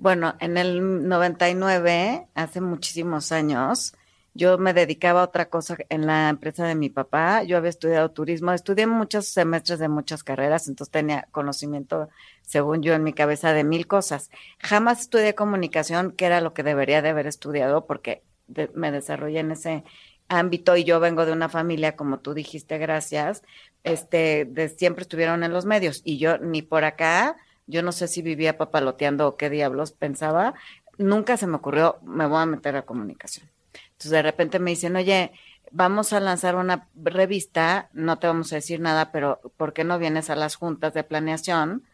Bueno, 0.00 0.34
en 0.40 0.56
el 0.56 1.06
99, 1.08 2.26
hace 2.34 2.62
muchísimos 2.62 3.32
años, 3.32 3.92
yo 4.32 4.56
me 4.56 4.72
dedicaba 4.72 5.20
a 5.20 5.24
otra 5.24 5.50
cosa 5.50 5.76
en 5.90 6.06
la 6.06 6.30
empresa 6.30 6.66
de 6.66 6.74
mi 6.74 6.88
papá. 6.88 7.42
Yo 7.42 7.58
había 7.58 7.68
estudiado 7.68 8.10
turismo, 8.10 8.50
estudié 8.52 8.86
muchos 8.86 9.26
semestres 9.26 9.78
de 9.78 9.90
muchas 9.90 10.24
carreras, 10.24 10.68
entonces 10.68 10.90
tenía 10.90 11.28
conocimiento, 11.32 12.08
según 12.40 12.82
yo, 12.82 12.94
en 12.94 13.04
mi 13.04 13.12
cabeza 13.12 13.52
de 13.52 13.62
mil 13.62 13.86
cosas. 13.86 14.30
Jamás 14.58 15.02
estudié 15.02 15.34
comunicación, 15.34 16.12
que 16.12 16.24
era 16.24 16.40
lo 16.40 16.54
que 16.54 16.62
debería 16.62 17.02
de 17.02 17.10
haber 17.10 17.26
estudiado, 17.26 17.84
porque 17.84 18.22
me 18.72 18.92
desarrollé 18.92 19.40
en 19.40 19.50
ese 19.50 19.84
ámbito 20.28 20.76
y 20.78 20.84
yo 20.84 20.98
vengo 20.98 21.26
de 21.26 21.32
una 21.32 21.50
familia, 21.50 21.94
como 21.94 22.20
tú 22.20 22.32
dijiste, 22.32 22.78
gracias, 22.78 23.42
este, 23.84 24.46
de 24.46 24.70
siempre 24.70 25.02
estuvieron 25.02 25.44
en 25.44 25.52
los 25.52 25.66
medios 25.66 26.00
y 26.06 26.16
yo 26.16 26.38
ni 26.38 26.62
por 26.62 26.84
acá, 26.84 27.36
yo 27.70 27.82
no 27.82 27.92
sé 27.92 28.08
si 28.08 28.22
vivía 28.22 28.58
papaloteando 28.58 29.26
o 29.26 29.36
qué 29.36 29.48
diablos 29.48 29.92
pensaba, 29.92 30.54
nunca 30.98 31.36
se 31.36 31.46
me 31.46 31.56
ocurrió, 31.56 31.98
me 32.02 32.26
voy 32.26 32.42
a 32.42 32.46
meter 32.46 32.76
a 32.76 32.82
comunicación. 32.82 33.48
Entonces 33.92 34.10
de 34.10 34.22
repente 34.22 34.58
me 34.58 34.70
dicen, 34.70 34.96
oye, 34.96 35.32
vamos 35.70 36.12
a 36.12 36.20
lanzar 36.20 36.56
una 36.56 36.88
revista, 36.94 37.88
no 37.92 38.18
te 38.18 38.26
vamos 38.26 38.52
a 38.52 38.56
decir 38.56 38.80
nada, 38.80 39.12
pero 39.12 39.40
¿por 39.56 39.72
qué 39.72 39.84
no 39.84 39.98
vienes 39.98 40.30
a 40.30 40.36
las 40.36 40.56
juntas 40.56 40.94
de 40.94 41.04
planeación 41.04 41.84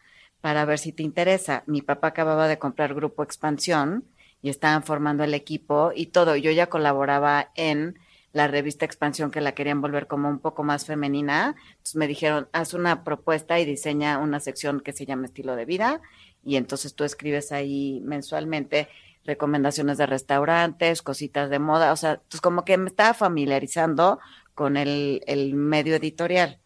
para 0.41 0.65
ver 0.65 0.79
si 0.79 0.91
te 0.91 1.03
interesa? 1.03 1.63
Mi 1.65 1.81
papá 1.81 2.07
acababa 2.09 2.47
de 2.47 2.59
comprar 2.59 2.93
Grupo 2.93 3.23
Expansión 3.23 4.05
y 4.41 4.49
estaban 4.49 4.83
formando 4.83 5.23
el 5.23 5.33
equipo 5.33 5.91
y 5.95 6.07
todo. 6.07 6.35
Yo 6.35 6.51
ya 6.51 6.67
colaboraba 6.67 7.51
en 7.55 7.99
la 8.37 8.47
revista 8.47 8.85
Expansión 8.85 9.31
que 9.31 9.41
la 9.41 9.53
querían 9.53 9.81
volver 9.81 10.07
como 10.07 10.29
un 10.29 10.39
poco 10.39 10.63
más 10.63 10.85
femenina. 10.85 11.55
Entonces 11.71 11.95
me 11.95 12.07
dijeron, 12.07 12.47
haz 12.53 12.73
una 12.73 13.03
propuesta 13.03 13.59
y 13.59 13.65
diseña 13.65 14.19
una 14.19 14.39
sección 14.39 14.79
que 14.79 14.93
se 14.93 15.05
llama 15.05 15.25
estilo 15.25 15.55
de 15.55 15.65
vida 15.65 16.01
y 16.43 16.55
entonces 16.55 16.95
tú 16.95 17.03
escribes 17.03 17.51
ahí 17.51 18.01
mensualmente 18.05 18.87
recomendaciones 19.25 19.97
de 19.97 20.05
restaurantes, 20.05 21.01
cositas 21.01 21.49
de 21.49 21.59
moda, 21.59 21.91
o 21.91 21.97
sea, 21.97 22.21
pues 22.29 22.39
como 22.39 22.63
que 22.63 22.77
me 22.77 22.87
estaba 22.87 23.13
familiarizando 23.13 24.19
con 24.55 24.77
el, 24.77 25.21
el 25.27 25.55
medio 25.55 25.95
editorial. 25.95 26.59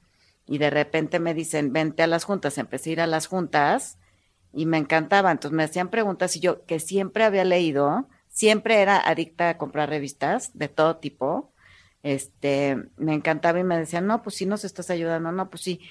Y 0.45 0.59
de 0.59 0.69
repente 0.69 1.19
me 1.19 1.33
dicen, 1.33 1.73
vente 1.73 2.03
a 2.03 2.07
las 2.07 2.25
juntas, 2.25 2.57
empecé 2.57 2.91
a 2.91 2.93
ir 2.93 3.01
a 3.01 3.07
las 3.07 3.25
juntas 3.25 3.97
y 4.53 4.65
me 4.65 4.77
encantaba. 4.77 5.31
Entonces 5.31 5.55
me 5.55 5.63
hacían 5.63 5.89
preguntas 5.89 6.35
y 6.35 6.41
yo, 6.41 6.65
que 6.65 6.79
siempre 6.79 7.23
había 7.23 7.45
leído, 7.45 8.07
siempre 8.27 8.81
era 8.81 8.99
adicta 8.99 9.49
a 9.49 9.57
comprar 9.57 9.89
revistas 9.89 10.51
de 10.53 10.67
todo 10.67 10.97
tipo, 10.97 11.50
este, 12.03 12.77
me 12.97 13.13
encantaba 13.13 13.59
y 13.59 13.63
me 13.63 13.77
decían, 13.77 14.07
no, 14.07 14.23
pues 14.23 14.35
sí 14.35 14.45
nos 14.45 14.63
estás 14.63 14.89
ayudando, 14.89 15.31
no, 15.31 15.49
pues 15.49 15.63
sí. 15.63 15.81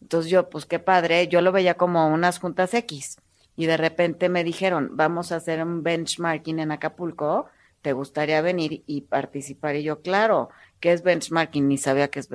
Entonces 0.00 0.30
yo, 0.30 0.48
pues 0.48 0.66
qué 0.66 0.78
padre, 0.78 1.28
yo 1.28 1.40
lo 1.40 1.52
veía 1.52 1.74
como 1.74 2.08
unas 2.08 2.38
juntas 2.38 2.72
X 2.74 3.16
y 3.56 3.66
de 3.66 3.76
repente 3.76 4.28
me 4.28 4.44
dijeron, 4.44 4.90
vamos 4.92 5.32
a 5.32 5.36
hacer 5.36 5.60
un 5.62 5.82
benchmarking 5.82 6.60
en 6.60 6.70
Acapulco, 6.70 7.46
¿te 7.82 7.92
gustaría 7.92 8.40
venir 8.40 8.84
y 8.86 9.02
participar? 9.02 9.74
Y 9.74 9.82
yo, 9.82 10.00
claro, 10.00 10.50
¿qué 10.78 10.92
es 10.92 11.02
benchmarking? 11.02 11.66
Ni 11.66 11.76
sabía 11.76 12.08
qué 12.08 12.20
es 12.20 12.28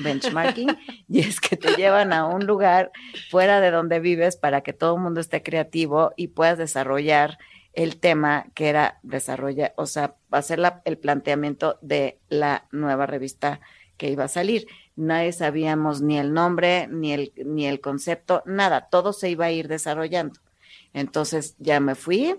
benchmarking. 0.00 0.76
y 1.08 1.20
es 1.20 1.40
que 1.40 1.56
te 1.56 1.74
llevan 1.76 2.12
a 2.12 2.26
un 2.26 2.46
lugar 2.46 2.92
fuera 3.30 3.60
de 3.60 3.70
donde 3.70 4.00
vives 4.00 4.36
para 4.36 4.60
que 4.60 4.74
todo 4.74 4.96
el 4.96 5.02
mundo 5.02 5.20
esté 5.20 5.42
creativo 5.42 6.12
y 6.14 6.28
puedas 6.28 6.58
desarrollar 6.58 7.38
el 7.76 7.98
tema 7.98 8.46
que 8.54 8.68
era 8.68 8.98
desarrollar, 9.02 9.74
o 9.76 9.86
sea, 9.86 10.16
hacer 10.30 10.58
la, 10.58 10.80
el 10.84 10.96
planteamiento 10.96 11.78
de 11.82 12.18
la 12.28 12.66
nueva 12.72 13.06
revista 13.06 13.60
que 13.98 14.10
iba 14.10 14.24
a 14.24 14.28
salir. 14.28 14.66
Nadie 14.96 15.32
sabíamos 15.32 16.00
ni 16.00 16.18
el 16.18 16.32
nombre, 16.32 16.88
ni 16.88 17.12
el, 17.12 17.32
ni 17.36 17.66
el 17.66 17.80
concepto, 17.80 18.42
nada, 18.46 18.88
todo 18.90 19.12
se 19.12 19.28
iba 19.28 19.44
a 19.44 19.52
ir 19.52 19.68
desarrollando. 19.68 20.40
Entonces 20.94 21.54
ya 21.58 21.78
me 21.78 21.94
fui, 21.94 22.36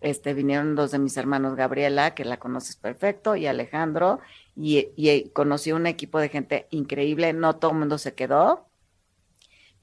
este, 0.00 0.34
vinieron 0.34 0.76
dos 0.76 0.92
de 0.92 1.00
mis 1.00 1.16
hermanos, 1.16 1.56
Gabriela, 1.56 2.14
que 2.14 2.24
la 2.24 2.36
conoces 2.36 2.76
perfecto, 2.76 3.34
y 3.34 3.48
Alejandro, 3.48 4.20
y, 4.54 4.90
y 4.94 5.30
conocí 5.30 5.72
un 5.72 5.88
equipo 5.88 6.20
de 6.20 6.28
gente 6.28 6.68
increíble, 6.70 7.32
no 7.32 7.56
todo 7.56 7.72
el 7.72 7.78
mundo 7.78 7.98
se 7.98 8.14
quedó, 8.14 8.68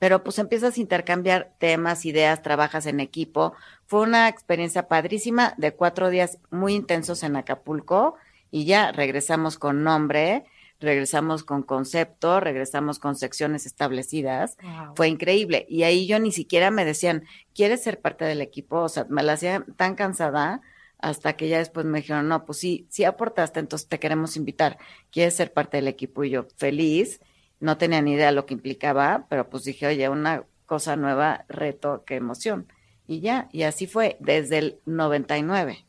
pero 0.03 0.21
pues 0.21 0.37
empiezas 0.37 0.75
a 0.75 0.81
intercambiar 0.81 1.53
temas, 1.59 2.05
ideas, 2.05 2.41
trabajas 2.41 2.87
en 2.87 2.99
equipo. 2.99 3.53
Fue 3.85 4.01
una 4.01 4.27
experiencia 4.27 4.89
padrísima 4.89 5.53
de 5.57 5.71
cuatro 5.75 6.09
días 6.09 6.39
muy 6.51 6.73
intensos 6.73 7.23
en 7.23 7.37
Acapulco 7.37 8.15
y 8.51 8.65
ya 8.65 8.91
regresamos 8.91 9.57
con 9.57 9.85
nombre, 9.85 10.43
regresamos 10.81 11.45
con 11.45 11.63
concepto, 11.63 12.41
regresamos 12.41 12.99
con 12.99 13.15
secciones 13.15 13.65
establecidas. 13.65 14.57
Fue 14.97 15.07
increíble. 15.07 15.65
Y 15.69 15.83
ahí 15.83 16.05
yo 16.05 16.19
ni 16.19 16.33
siquiera 16.33 16.69
me 16.69 16.83
decían, 16.83 17.23
¿quieres 17.55 17.81
ser 17.81 18.01
parte 18.01 18.25
del 18.25 18.41
equipo? 18.41 18.81
O 18.81 18.89
sea, 18.89 19.05
me 19.07 19.23
la 19.23 19.31
hacía 19.31 19.63
tan 19.77 19.95
cansada 19.95 20.59
hasta 20.97 21.37
que 21.37 21.47
ya 21.47 21.59
después 21.59 21.85
me 21.85 22.01
dijeron, 22.01 22.27
no, 22.27 22.43
pues 22.45 22.57
sí, 22.57 22.87
sí 22.89 23.05
aportaste, 23.05 23.61
entonces 23.61 23.87
te 23.87 23.99
queremos 23.99 24.35
invitar. 24.35 24.77
¿Quieres 25.11 25.33
ser 25.33 25.53
parte 25.53 25.77
del 25.77 25.87
equipo? 25.87 26.25
Y 26.25 26.31
yo, 26.31 26.45
feliz. 26.57 27.21
No 27.63 27.77
tenía 27.77 28.01
ni 28.01 28.11
idea 28.11 28.33
lo 28.33 28.45
que 28.45 28.55
implicaba, 28.55 29.25
pero 29.29 29.49
pues 29.49 29.63
dije, 29.63 29.87
oye, 29.87 30.09
una 30.09 30.43
cosa 30.65 30.97
nueva, 30.97 31.45
reto, 31.47 32.03
qué 32.05 32.15
emoción. 32.15 32.67
Y 33.07 33.21
ya, 33.21 33.47
y 33.53 33.63
así 33.63 33.87
fue 33.87 34.17
desde 34.19 34.57
el 34.57 34.79
99. 34.85 35.85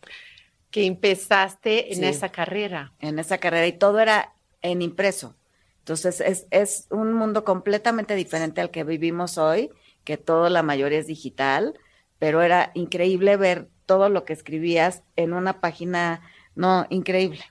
Que 0.70 0.86
empezaste 0.86 1.92
en 1.92 2.04
esa 2.04 2.28
carrera. 2.28 2.92
En 3.00 3.18
esa 3.18 3.38
carrera 3.38 3.66
y 3.66 3.72
todo 3.72 3.98
era 3.98 4.34
en 4.62 4.82
impreso. 4.82 5.34
Entonces 5.80 6.20
es, 6.20 6.46
es 6.52 6.86
un 6.90 7.12
mundo 7.12 7.42
completamente 7.42 8.14
diferente 8.14 8.60
al 8.60 8.70
que 8.70 8.84
vivimos 8.84 9.36
hoy, 9.36 9.70
que 10.04 10.16
todo 10.16 10.50
la 10.50 10.62
mayoría 10.62 11.00
es 11.00 11.08
digital, 11.08 11.74
pero 12.20 12.40
era 12.40 12.70
increíble 12.74 13.36
ver 13.36 13.68
todo 13.84 14.10
lo 14.10 14.24
que 14.24 14.32
escribías 14.32 15.02
en 15.16 15.32
una 15.32 15.60
página, 15.60 16.22
no, 16.54 16.86
increíble. 16.88 17.44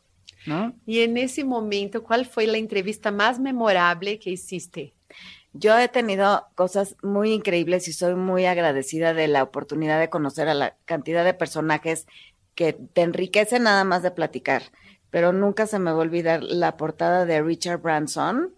¿No? 0.45 0.73
Y 0.85 1.01
en 1.01 1.17
ese 1.17 1.43
momento, 1.43 2.03
¿cuál 2.03 2.25
fue 2.25 2.47
la 2.47 2.57
entrevista 2.57 3.11
más 3.11 3.39
memorable 3.39 4.19
que 4.19 4.31
hiciste? 4.31 4.93
Yo 5.53 5.77
he 5.77 5.87
tenido 5.87 6.47
cosas 6.55 6.95
muy 7.03 7.31
increíbles 7.31 7.87
y 7.87 7.93
soy 7.93 8.15
muy 8.15 8.45
agradecida 8.45 9.13
de 9.13 9.27
la 9.27 9.43
oportunidad 9.43 9.99
de 9.99 10.09
conocer 10.09 10.49
a 10.49 10.53
la 10.53 10.75
cantidad 10.85 11.23
de 11.23 11.33
personajes 11.33 12.07
que 12.55 12.73
te 12.73 13.01
enriquecen 13.01 13.63
nada 13.63 13.83
más 13.83 14.03
de 14.03 14.11
platicar 14.11 14.63
pero 15.13 15.31
nunca 15.31 15.67
se 15.67 15.77
me 15.77 15.91
va 15.91 15.97
a 15.97 16.01
olvidar 16.01 16.41
la 16.41 16.75
portada 16.75 17.27
de 17.27 17.39
Richard 17.43 17.79
Branson, 17.79 18.51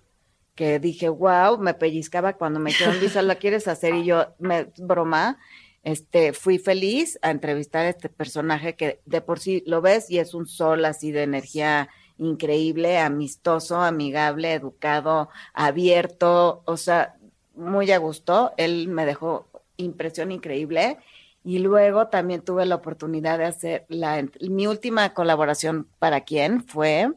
que 0.56 0.80
dije, 0.80 1.10
wow, 1.10 1.58
me 1.58 1.74
pellizcaba 1.74 2.38
cuando 2.38 2.62
me 2.62 2.70
dijeron, 2.70 2.98
Lisa, 3.01 3.22
¿la 3.22 3.36
quieres 3.36 3.68
hacer? 3.68 3.94
Y 3.94 4.06
yo, 4.06 4.34
me 4.39 4.72
broma, 4.77 5.38
este, 5.86 6.34
fui 6.34 6.58
feliz 6.58 7.20
a 7.22 7.30
entrevistar 7.30 7.86
a 7.86 7.89
este 7.89 8.10
personaje 8.10 8.75
que 8.75 9.01
de 9.06 9.22
por 9.22 9.39
sí 9.39 9.63
lo 9.68 9.82
ves 9.82 10.10
y 10.10 10.18
es 10.18 10.34
un 10.34 10.48
sol 10.48 10.84
así 10.84 11.12
de 11.12 11.22
energía 11.22 11.89
increíble, 12.18 12.98
amistoso, 12.98 13.80
amigable, 13.80 14.54
educado, 14.54 15.30
abierto, 15.54 16.63
o 16.65 16.75
sea, 16.75 17.15
muy 17.54 17.92
a 17.92 18.00
gusto. 18.00 18.51
Él 18.58 18.88
me 18.88 19.06
dejó 19.06 19.48
impresión 19.77 20.32
increíble 20.32 20.98
y 21.44 21.60
luego 21.60 22.08
también 22.08 22.42
tuve 22.42 22.65
la 22.65 22.75
oportunidad 22.75 23.38
de 23.38 23.46
hacer 23.46 23.86
la, 23.88 24.25
mi 24.42 24.65
última 24.65 25.13
colaboración 25.13 25.88
para 26.00 26.22
quién 26.22 26.63
fue 26.63 27.12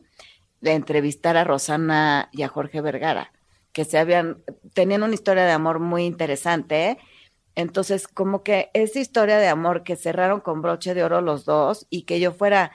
de 0.60 0.72
entrevistar 0.72 1.38
a 1.38 1.44
Rosana 1.44 2.28
y 2.32 2.42
a 2.42 2.48
Jorge 2.48 2.82
Vergara, 2.82 3.32
que 3.72 3.86
se 3.86 3.96
habían, 3.96 4.42
tenían 4.74 5.04
una 5.04 5.14
historia 5.14 5.46
de 5.46 5.52
amor 5.52 5.78
muy 5.78 6.04
interesante. 6.04 6.98
Entonces, 7.58 8.06
como 8.06 8.44
que 8.44 8.70
esa 8.72 9.00
historia 9.00 9.38
de 9.38 9.48
amor 9.48 9.82
que 9.82 9.96
cerraron 9.96 10.38
con 10.38 10.62
broche 10.62 10.94
de 10.94 11.02
oro 11.02 11.20
los 11.20 11.44
dos 11.44 11.88
y 11.90 12.02
que 12.02 12.20
yo 12.20 12.30
fuera, 12.30 12.70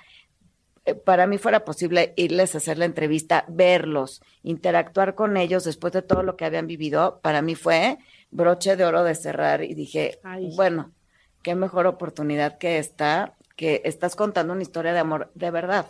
eh, 0.83 0.93
para 0.93 1.25
mí 1.25 1.37
fuera 1.37 1.63
posible 1.63 2.13
irles 2.17 2.53
a 2.53 2.57
hacer 2.57 2.77
la 2.77 2.83
entrevista, 2.83 3.45
verlos, 3.47 4.21
interactuar 4.41 5.15
con 5.15 5.37
ellos 5.37 5.63
después 5.63 5.93
de 5.93 6.01
todo 6.01 6.21
lo 6.21 6.35
que 6.35 6.43
habían 6.43 6.67
vivido, 6.67 7.21
para 7.21 7.41
mí 7.41 7.55
fue 7.55 7.97
broche 8.29 8.75
de 8.75 8.83
oro 8.83 9.05
de 9.05 9.15
cerrar 9.15 9.63
y 9.63 9.73
dije, 9.73 10.19
bueno, 10.57 10.91
qué 11.43 11.55
mejor 11.55 11.87
oportunidad 11.87 12.57
que 12.57 12.77
esta, 12.77 13.37
que 13.55 13.81
estás 13.85 14.17
contando 14.17 14.51
una 14.51 14.63
historia 14.63 14.91
de 14.91 14.99
amor 14.99 15.31
de 15.33 15.49
verdad. 15.49 15.85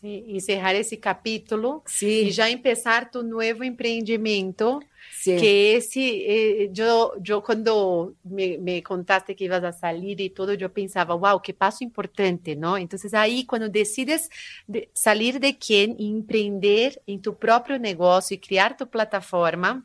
Sí, 0.00 0.24
encerrar 0.28 0.76
esse 0.76 0.96
capítulo 0.96 1.82
sí. 1.84 2.28
e 2.28 2.30
já 2.30 2.48
começar 2.56 3.10
tu 3.10 3.20
novo 3.24 3.64
empreendimento, 3.64 4.80
sí. 5.10 5.34
que 5.36 5.74
esse, 5.74 6.24
eh, 6.24 6.70
eu, 6.72 7.20
eu 7.26 7.42
quando 7.42 8.14
me, 8.24 8.58
me, 8.58 8.80
contaste 8.80 9.34
que 9.34 9.46
ibas 9.46 9.64
a 9.64 9.72
sair 9.72 10.20
e 10.20 10.30
tudo, 10.30 10.52
eu 10.52 10.70
pensava, 10.70 11.16
wow, 11.16 11.40
que 11.40 11.52
passo 11.52 11.82
importante, 11.82 12.54
não? 12.54 12.78
Então, 12.78 12.96
aí, 13.14 13.44
quando 13.44 13.68
decides 13.68 14.28
de 14.68 14.88
sair 14.94 15.40
de 15.40 15.52
quem 15.52 15.96
e 15.98 16.06
empreender 16.06 17.00
em 17.04 17.18
tu 17.18 17.32
próprio 17.32 17.76
negócio 17.76 18.34
e 18.34 18.38
criar 18.38 18.76
tu 18.76 18.86
plataforma, 18.86 19.82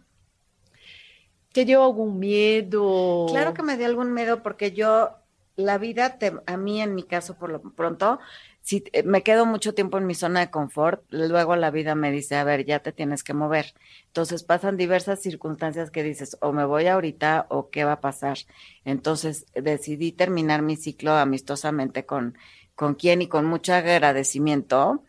¿Te 1.54 1.66
dio 1.66 1.84
algún 1.84 2.18
miedo? 2.18 3.28
Claro 3.30 3.54
que 3.54 3.62
me 3.62 3.78
dio 3.78 3.86
algún 3.86 4.12
miedo 4.12 4.42
porque 4.42 4.72
yo, 4.72 5.12
la 5.56 5.78
vida, 5.78 6.18
te, 6.18 6.34
a 6.46 6.58
mí 6.58 6.82
en 6.82 6.96
mi 6.96 7.04
caso 7.04 7.38
por 7.38 7.50
lo 7.50 7.62
pronto, 7.62 8.20
si 8.62 8.84
eh, 8.94 9.04
me 9.04 9.24
quedo 9.24 9.46
mucho 9.46 9.74
tiempo 9.74 9.98
en 9.98 10.08
mi 10.08 10.16
zona 10.16 10.40
de 10.40 10.50
confort, 10.50 11.04
luego 11.10 11.56
la 11.56 11.70
vida 11.70 11.96
me 11.96 12.12
dice, 12.12 12.36
a 12.36 12.44
ver, 12.44 12.66
ya 12.66 12.80
te 12.80 12.92
tienes 12.92 13.24
que 13.24 13.34
mover. 13.34 13.74
Entonces 14.08 14.44
pasan 14.44 14.78
diversas 14.78 15.22
circunstancias 15.22 15.92
que 15.92 16.04
dices, 16.04 16.38
o 16.42 16.54
me 16.54 16.66
voy 16.66 16.88
ahorita 16.88 17.48
o 17.50 17.70
qué 17.70 17.84
va 17.84 17.94
a 17.94 18.02
pasar. 18.02 18.38
Entonces 18.86 19.46
decidí 19.54 20.12
terminar 20.12 20.62
mi 20.62 20.76
ciclo 20.78 21.14
amistosamente 21.14 22.06
con, 22.06 22.38
con 22.76 22.96
quien 22.96 23.22
y 23.22 23.28
con 23.28 23.46
mucho 23.46 23.74
agradecimiento. 23.74 25.04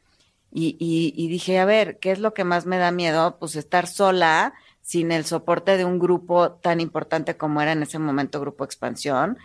Y, 0.50 0.76
y, 0.78 1.12
y 1.16 1.28
dije, 1.28 1.58
a 1.58 1.64
ver, 1.64 1.98
¿qué 1.98 2.12
es 2.12 2.20
lo 2.20 2.34
que 2.34 2.44
más 2.44 2.66
me 2.66 2.78
da 2.78 2.92
miedo? 2.92 3.38
Pues 3.38 3.56
estar 3.56 3.86
sola 3.86 4.54
sin 4.82 5.12
el 5.12 5.24
soporte 5.24 5.76
de 5.78 5.84
un 5.84 5.98
grupo 5.98 6.52
tan 6.52 6.80
importante 6.80 7.36
como 7.36 7.62
era 7.62 7.72
en 7.72 7.82
ese 7.82 7.98
momento 7.98 8.40
Grupo 8.40 8.64
Expansión. 8.64 9.38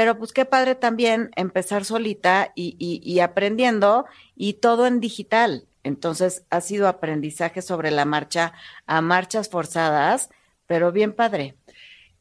Pero 0.00 0.16
pues 0.16 0.32
qué 0.32 0.46
padre 0.46 0.76
también 0.76 1.30
empezar 1.36 1.84
solita 1.84 2.52
y, 2.54 2.74
y, 2.78 3.20
aprendiendo 3.20 4.06
y 4.34 4.54
todo 4.54 4.86
en 4.86 4.98
digital. 4.98 5.66
Entonces 5.82 6.46
ha 6.48 6.62
sido 6.62 6.88
aprendizaje 6.88 7.60
sobre 7.60 7.90
la 7.90 8.06
marcha 8.06 8.54
a 8.86 9.02
marchas 9.02 9.50
forzadas, 9.50 10.30
pero 10.66 10.90
bien 10.90 11.12
padre. 11.12 11.54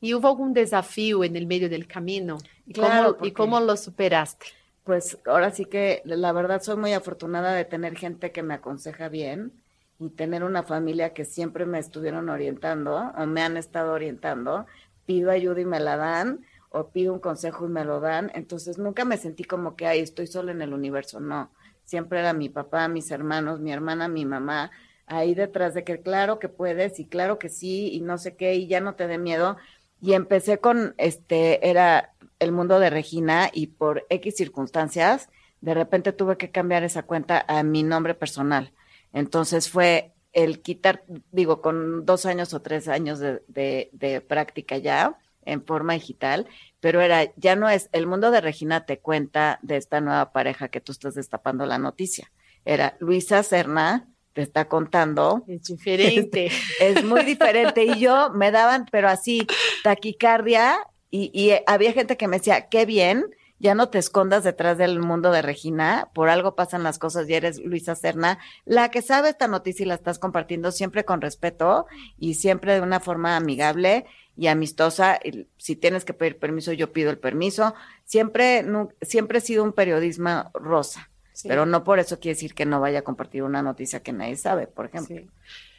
¿Y 0.02 0.14
hubo 0.14 0.28
algún 0.28 0.52
desafío 0.52 1.24
en 1.24 1.38
el 1.38 1.48
medio 1.48 1.70
del 1.70 1.88
camino? 1.88 2.40
¿Y, 2.66 2.74
cómo, 2.74 3.16
¿y 3.22 3.32
cómo 3.32 3.62
lo 3.62 3.78
superaste? 3.78 4.48
Pues 4.84 5.18
ahora 5.26 5.52
sí 5.52 5.64
que 5.64 6.02
la 6.04 6.34
verdad 6.34 6.62
soy 6.62 6.76
muy 6.76 6.92
afortunada 6.92 7.54
de 7.54 7.64
tener 7.64 7.96
gente 7.96 8.34
que 8.34 8.44
me 8.44 8.56
aconseja 8.56 9.08
bien 9.08 9.54
y 10.02 10.10
tener 10.10 10.44
una 10.44 10.64
familia 10.64 11.14
que 11.14 11.24
siempre 11.24 11.66
me 11.66 11.80
estuvieron 11.80 12.28
orientando 12.28 13.14
o 13.18 13.26
me 13.26 13.42
han 13.42 13.56
estado 13.56 13.94
orientando, 13.94 14.66
pido 15.06 15.32
ayuda 15.32 15.62
y 15.62 15.66
me 15.66 15.80
la 15.80 15.96
dan, 15.96 16.46
o 16.70 16.90
pido 16.90 17.14
un 17.14 17.20
consejo 17.20 17.66
y 17.66 17.70
me 17.70 17.86
lo 17.86 18.00
dan. 18.00 18.32
Entonces 18.36 18.78
nunca 18.78 19.06
me 19.06 19.18
sentí 19.18 19.44
como 19.44 19.76
que, 19.76 19.88
ay, 19.88 20.00
estoy 20.00 20.28
solo 20.28 20.52
en 20.52 20.62
el 20.62 20.74
universo. 20.74 21.20
No, 21.20 21.52
siempre 21.86 22.20
era 22.20 22.34
mi 22.34 22.50
papá, 22.50 22.88
mis 22.88 23.12
hermanos, 23.12 23.60
mi 23.60 23.72
hermana, 23.72 24.08
mi 24.08 24.26
mamá, 24.26 24.72
ahí 25.08 25.36
detrás 25.36 25.74
de 25.74 25.84
que 25.84 26.02
claro 26.02 26.40
que 26.40 26.50
puedes 26.50 27.00
y 27.00 27.06
claro 27.06 27.40
que 27.40 27.50
sí 27.50 27.90
y 27.94 28.02
no 28.02 28.18
sé 28.18 28.36
qué 28.36 28.56
y 28.56 28.68
ya 28.68 28.82
no 28.82 28.96
te 28.96 29.08
dé 29.08 29.18
miedo. 29.18 29.58
Y 30.02 30.14
empecé 30.14 30.60
con, 30.60 30.96
este, 30.98 31.70
era 31.70 32.14
el 32.40 32.52
mundo 32.52 32.80
de 32.80 32.90
Regina 32.90 33.50
y 33.54 33.68
por 33.68 34.06
X 34.10 34.36
circunstancias, 34.38 35.30
de 35.62 35.74
repente 35.74 36.14
tuve 36.14 36.38
que 36.38 36.52
cambiar 36.52 36.84
esa 36.84 37.04
cuenta 37.04 37.44
a 37.48 37.64
mi 37.64 37.84
nombre 37.84 38.14
personal 38.16 38.72
entonces 39.14 39.70
fue 39.70 40.14
el 40.34 40.62
quitar, 40.62 41.04
digo, 41.32 41.62
con 41.62 42.06
dos 42.06 42.26
años 42.26 42.54
o 42.54 42.62
tres 42.62 42.88
años 42.88 43.20
de, 43.20 43.42
de, 43.48 44.22
práctica 44.22 44.78
ya 44.78 45.18
en 45.46 45.66
forma 45.66 45.94
digital, 45.94 46.48
pero 46.80 47.02
era, 47.02 47.34
ya 47.36 47.56
no 47.56 47.70
es, 47.70 47.90
el 47.92 48.08
mundo 48.08 48.32
de 48.32 48.42
Regina 48.42 48.86
te 48.86 49.00
cuenta 49.00 49.60
de 49.62 49.78
esta 49.78 50.02
nueva 50.02 50.32
pareja 50.32 50.70
que 50.70 50.82
tú 50.82 50.92
estás 50.92 51.16
destapando 51.16 51.66
la 51.66 51.78
noticia. 51.78 52.32
Era 52.66 52.96
Luisa 53.00 53.42
Serna, 53.44 54.08
te 54.34 54.42
está 54.42 54.68
contando. 54.68 55.44
Es 55.48 55.64
diferente. 55.64 56.52
Es, 56.80 57.04
muy 57.04 57.24
diferente. 57.24 57.84
Y 57.84 58.00
yo 58.00 58.32
me 58.32 58.52
daban, 58.52 58.86
pero 58.92 59.10
así, 59.10 59.46
taquicardia, 59.84 60.80
y, 61.12 61.32
y, 61.34 61.56
había 61.66 61.92
gente 61.94 62.18
que 62.18 62.28
me 62.28 62.38
decía, 62.38 62.70
qué 62.70 62.86
bien, 62.86 63.26
ya 63.60 63.76
no 63.76 63.90
te 63.90 63.98
escondas 63.98 64.44
detrás 64.44 64.78
del 64.78 65.00
mundo 65.00 65.32
de 65.32 65.42
Regina, 65.42 66.10
por 66.14 66.30
algo 66.30 66.56
pasan 66.56 66.84
las 66.84 66.98
cosas 66.98 67.30
y 67.30 67.34
eres 67.34 67.60
Luisa 67.60 67.96
Serna, 67.96 68.40
la 68.66 68.90
que 68.90 69.02
sabe 69.02 69.30
esta 69.30 69.48
noticia 69.48 69.84
y 69.84 69.88
la 69.88 69.96
estás 69.96 70.18
compartiendo 70.18 70.72
siempre 70.72 71.04
con 71.04 71.20
respeto 71.20 71.86
y 72.18 72.36
siempre 72.36 72.74
de 72.74 72.82
una 72.82 73.00
forma 73.00 73.36
amigable 73.36 74.06
y 74.40 74.48
amistosa. 74.48 75.20
Si 75.58 75.76
tienes 75.76 76.06
que 76.06 76.14
pedir 76.14 76.40
permiso, 76.40 76.72
yo 76.72 76.94
pido 76.94 77.12
el 77.12 77.18
permiso. 77.18 77.76
Siempre, 78.06 78.66
siempre 79.02 79.40
he 79.40 79.42
sido 79.42 79.66
un 79.66 79.74
periodismo 79.74 80.50
rosa, 80.54 81.10
pero 81.44 81.66
no 81.66 81.84
por 81.84 82.00
eso 82.00 82.20
quiere 82.20 82.36
decir 82.36 82.54
que 82.54 82.66
no 82.66 82.80
vaya 82.80 83.00
a 83.00 83.02
compartir 83.02 83.44
una 83.44 83.62
noticia 83.62 84.02
que 84.02 84.14
nadie 84.14 84.38
sabe, 84.38 84.68
por 84.68 84.86
ejemplo. 84.86 85.18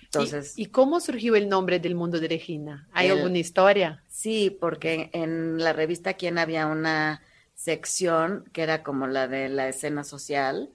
Entonces, 0.02 0.58
¿Y, 0.58 0.66
cómo 0.66 1.00
surgió 1.00 1.36
el 1.36 1.48
nombre 1.48 1.78
del 1.78 1.94
mundo 1.94 2.20
de 2.20 2.28
Regina? 2.28 2.86
¿Hay 2.92 3.08
alguna 3.08 3.38
historia? 3.38 4.02
Sí, 4.08 4.54
porque 4.60 5.08
en 5.12 5.58
la 5.58 5.72
revista 5.72 6.14
Quién 6.14 6.36
había 6.36 6.66
una 6.66 7.22
sección 7.54 8.44
que 8.52 8.62
era 8.62 8.82
como 8.82 9.06
la 9.06 9.26
de 9.26 9.48
la 9.48 9.68
escena 9.68 10.04
social, 10.04 10.68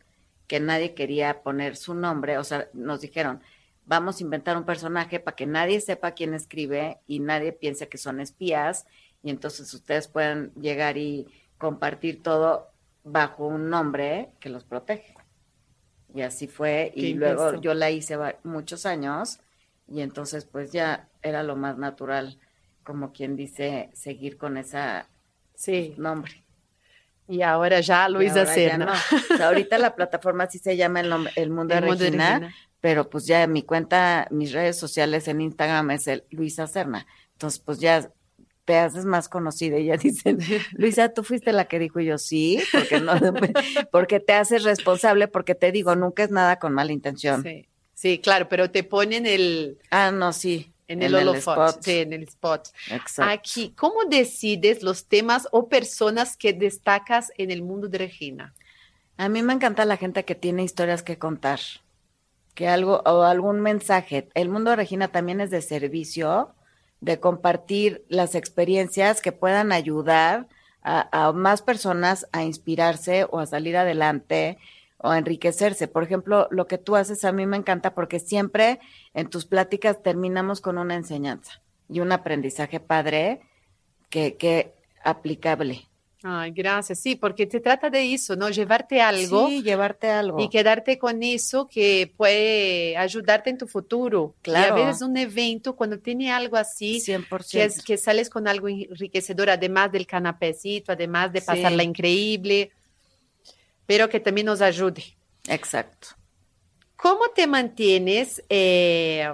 que 0.47 0.59
nadie 0.59 0.95
quería 0.95 1.43
poner 1.43 1.75
su 1.75 1.93
nombre, 1.93 2.37
o 2.39 2.43
sea, 2.43 2.67
nos 2.73 3.01
dijeron, 3.01 3.41
vamos 3.85 4.19
a 4.19 4.23
inventar 4.23 4.57
un 4.57 4.65
personaje 4.65 5.19
para 5.19 5.35
que 5.35 5.45
nadie 5.45 5.79
sepa 5.81 6.11
quién 6.11 6.33
escribe 6.33 6.99
y 7.07 7.19
nadie 7.19 7.51
piense 7.51 7.87
que 7.87 7.97
son 7.97 8.19
espías, 8.19 8.85
y 9.23 9.29
entonces 9.29 9.73
ustedes 9.73 10.07
pueden 10.07 10.53
llegar 10.53 10.97
y 10.97 11.27
compartir 11.57 12.21
todo 12.21 12.69
bajo 13.03 13.47
un 13.47 13.69
nombre 13.69 14.29
que 14.39 14.49
los 14.49 14.63
protege. 14.63 15.15
Y 16.13 16.21
así 16.21 16.47
fue, 16.47 16.91
y 16.95 17.13
luego 17.13 17.59
yo 17.59 17.73
la 17.73 17.91
hice 17.91 18.17
muchos 18.43 18.85
años, 18.85 19.39
y 19.87 20.01
entonces 20.01 20.45
pues 20.45 20.71
ya 20.71 21.09
era 21.21 21.43
lo 21.43 21.55
más 21.55 21.77
natural, 21.77 22.39
como 22.83 23.11
quien 23.11 23.35
dice, 23.35 23.89
seguir 23.93 24.37
con 24.37 24.57
esa 24.57 25.07
sí. 25.55 25.93
nombre. 25.97 26.44
Y 27.27 27.41
ahora 27.41 27.79
ya 27.81 28.07
Luisa 28.09 28.45
Serna. 28.53 28.93
ahorita 29.41 29.77
la 29.77 29.95
plataforma 29.95 30.47
sí 30.47 30.59
se 30.59 30.77
llama 30.77 31.01
El, 31.01 31.13
el 31.35 31.49
Mundo, 31.49 31.73
de, 31.73 31.81
Regina, 31.81 32.53
pero 32.81 33.09
pues 33.09 33.25
ya 33.25 33.47
mi 33.47 33.63
cuenta, 33.63 34.27
mis 34.29 34.51
redes 34.51 34.77
sociales 34.77 35.27
en 35.27 35.41
Instagram 35.41 35.91
es 35.91 36.07
el 36.07 36.23
Luisa 36.29 36.67
Serna. 36.67 37.07
Entonces, 37.33 37.59
pues 37.59 37.79
ya 37.79 38.09
te 38.65 38.77
haces 38.77 39.05
más 39.05 39.29
conocida 39.29 39.77
y 39.77 39.85
ya 39.85 39.97
dicen, 40.03 40.39
Luisa, 40.73 41.09
tú 41.09 41.23
fuiste 41.23 41.53
la 41.53 41.65
que 41.65 41.79
dijo 41.79 41.99
y 41.99 42.05
yo 42.05 42.17
sí, 42.17 42.61
porque 42.71 42.99
no, 42.99 43.13
porque 43.91 44.19
te 44.19 44.33
haces 44.33 44.63
responsable, 44.63 45.27
porque 45.27 45.55
te 45.55 45.71
digo, 45.71 45.95
nunca 45.95 46.23
es 46.23 46.31
nada 46.31 46.57
con 46.57 46.73
mala 46.73 46.91
intención. 46.91 47.43
Sí, 47.43 47.67
sí 47.93 48.19
claro, 48.19 48.49
pero 48.49 48.71
te 48.71 48.83
ponen 48.83 49.25
el... 49.25 49.77
Ah, 49.91 50.11
no, 50.11 50.33
sí. 50.33 50.73
En 50.87 51.01
el, 51.01 51.15
spot. 51.35 51.81
Sí, 51.81 51.99
en 51.99 52.13
el 52.13 52.23
spot. 52.23 52.67
Exacto. 52.91 53.31
Aquí, 53.31 53.73
¿cómo 53.75 54.05
decides 54.07 54.83
los 54.83 55.05
temas 55.05 55.47
o 55.51 55.67
personas 55.67 56.37
que 56.37 56.53
destacas 56.53 57.31
en 57.37 57.49
el 57.49 57.63
mundo 57.63 57.87
de 57.87 57.97
Regina? 57.97 58.53
A 59.17 59.29
mí 59.29 59.41
me 59.41 59.53
encanta 59.53 59.85
la 59.85 59.97
gente 59.97 60.25
que 60.25 60.35
tiene 60.35 60.63
historias 60.63 61.01
que 61.01 61.17
contar, 61.17 61.59
que 62.53 62.67
algo 62.67 63.01
o 63.05 63.23
algún 63.23 63.61
mensaje. 63.61 64.29
El 64.35 64.49
mundo 64.49 64.69
de 64.69 64.75
Regina 64.75 65.07
también 65.07 65.41
es 65.41 65.49
de 65.49 65.61
servicio, 65.61 66.53
de 67.01 67.19
compartir 67.19 68.05
las 68.07 68.35
experiencias 68.35 69.21
que 69.21 69.31
puedan 69.31 69.71
ayudar 69.71 70.47
a, 70.83 71.27
a 71.27 71.31
más 71.31 71.63
personas 71.63 72.27
a 72.31 72.43
inspirarse 72.43 73.25
o 73.31 73.39
a 73.39 73.47
salir 73.47 73.75
adelante 73.75 74.59
o 75.05 75.13
enriquecerse. 75.13 75.87
Por 75.87 76.03
ejemplo, 76.03 76.47
lo 76.49 76.65
que 76.65 76.77
tú 76.77 76.95
haces 76.95 77.23
a 77.25 77.31
mí 77.31 77.45
me 77.45 77.57
encanta 77.57 77.93
porque 77.93 78.19
siempre 78.19 78.79
en 79.13 79.29
tus 79.29 79.45
pláticas 79.45 80.01
terminamos 80.01 80.61
con 80.61 80.77
una 80.79 80.95
enseñanza 80.95 81.61
y 81.87 81.99
un 81.99 82.11
aprendizaje 82.11 82.79
padre 82.79 83.41
que, 84.09 84.35
que 84.35 84.73
aplicable. 85.03 85.87
Ay, 86.23 86.49
gracias. 86.49 86.97
Sí, 86.97 87.15
porque 87.15 87.47
se 87.47 87.59
trata 87.59 87.91
de 87.91 88.11
eso, 88.11 88.35
¿no? 88.35 88.49
Llevarte 88.49 88.99
algo. 88.99 89.47
Sí, 89.47 89.61
llevarte 89.61 90.09
algo. 90.09 90.41
Y 90.41 90.49
quedarte 90.49 90.97
con 90.97 91.21
eso 91.21 91.67
que 91.67 92.11
puede 92.17 92.97
ayudarte 92.97 93.51
en 93.51 93.59
tu 93.59 93.67
futuro. 93.67 94.33
Claro. 94.41 94.75
Y 94.75 94.81
a 94.81 94.85
veces 94.87 95.03
un 95.03 95.15
evento, 95.17 95.75
cuando 95.75 95.99
tiene 95.99 96.31
algo 96.31 96.57
así, 96.57 96.99
100%. 96.99 97.51
Que, 97.51 97.63
es, 97.65 97.83
que 97.83 97.97
sales 97.97 98.31
con 98.31 98.47
algo 98.47 98.67
enriquecedor, 98.67 99.51
además 99.51 99.91
del 99.91 100.07
canapecito, 100.07 100.93
además 100.93 101.31
de 101.31 101.43
pasarla 101.43 101.83
increíble 101.83 102.71
pero 103.85 104.09
que 104.09 104.19
también 104.19 104.47
nos 104.47 104.61
ayude. 104.61 105.03
Exacto. 105.47 106.09
¿Cómo 106.95 107.29
te 107.35 107.45
mantienes 107.47 108.43
eh, 108.49 109.31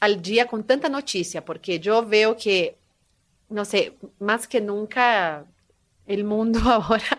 al 0.00 0.22
día 0.22 0.46
con 0.46 0.64
tanta 0.64 0.88
noticia? 0.88 1.44
Porque 1.44 1.80
yo 1.80 2.04
veo 2.04 2.36
que, 2.36 2.76
no 3.48 3.64
sé, 3.64 3.94
más 4.18 4.46
que 4.46 4.60
nunca 4.60 5.44
el 6.06 6.24
mundo 6.24 6.60
ahora 6.64 7.18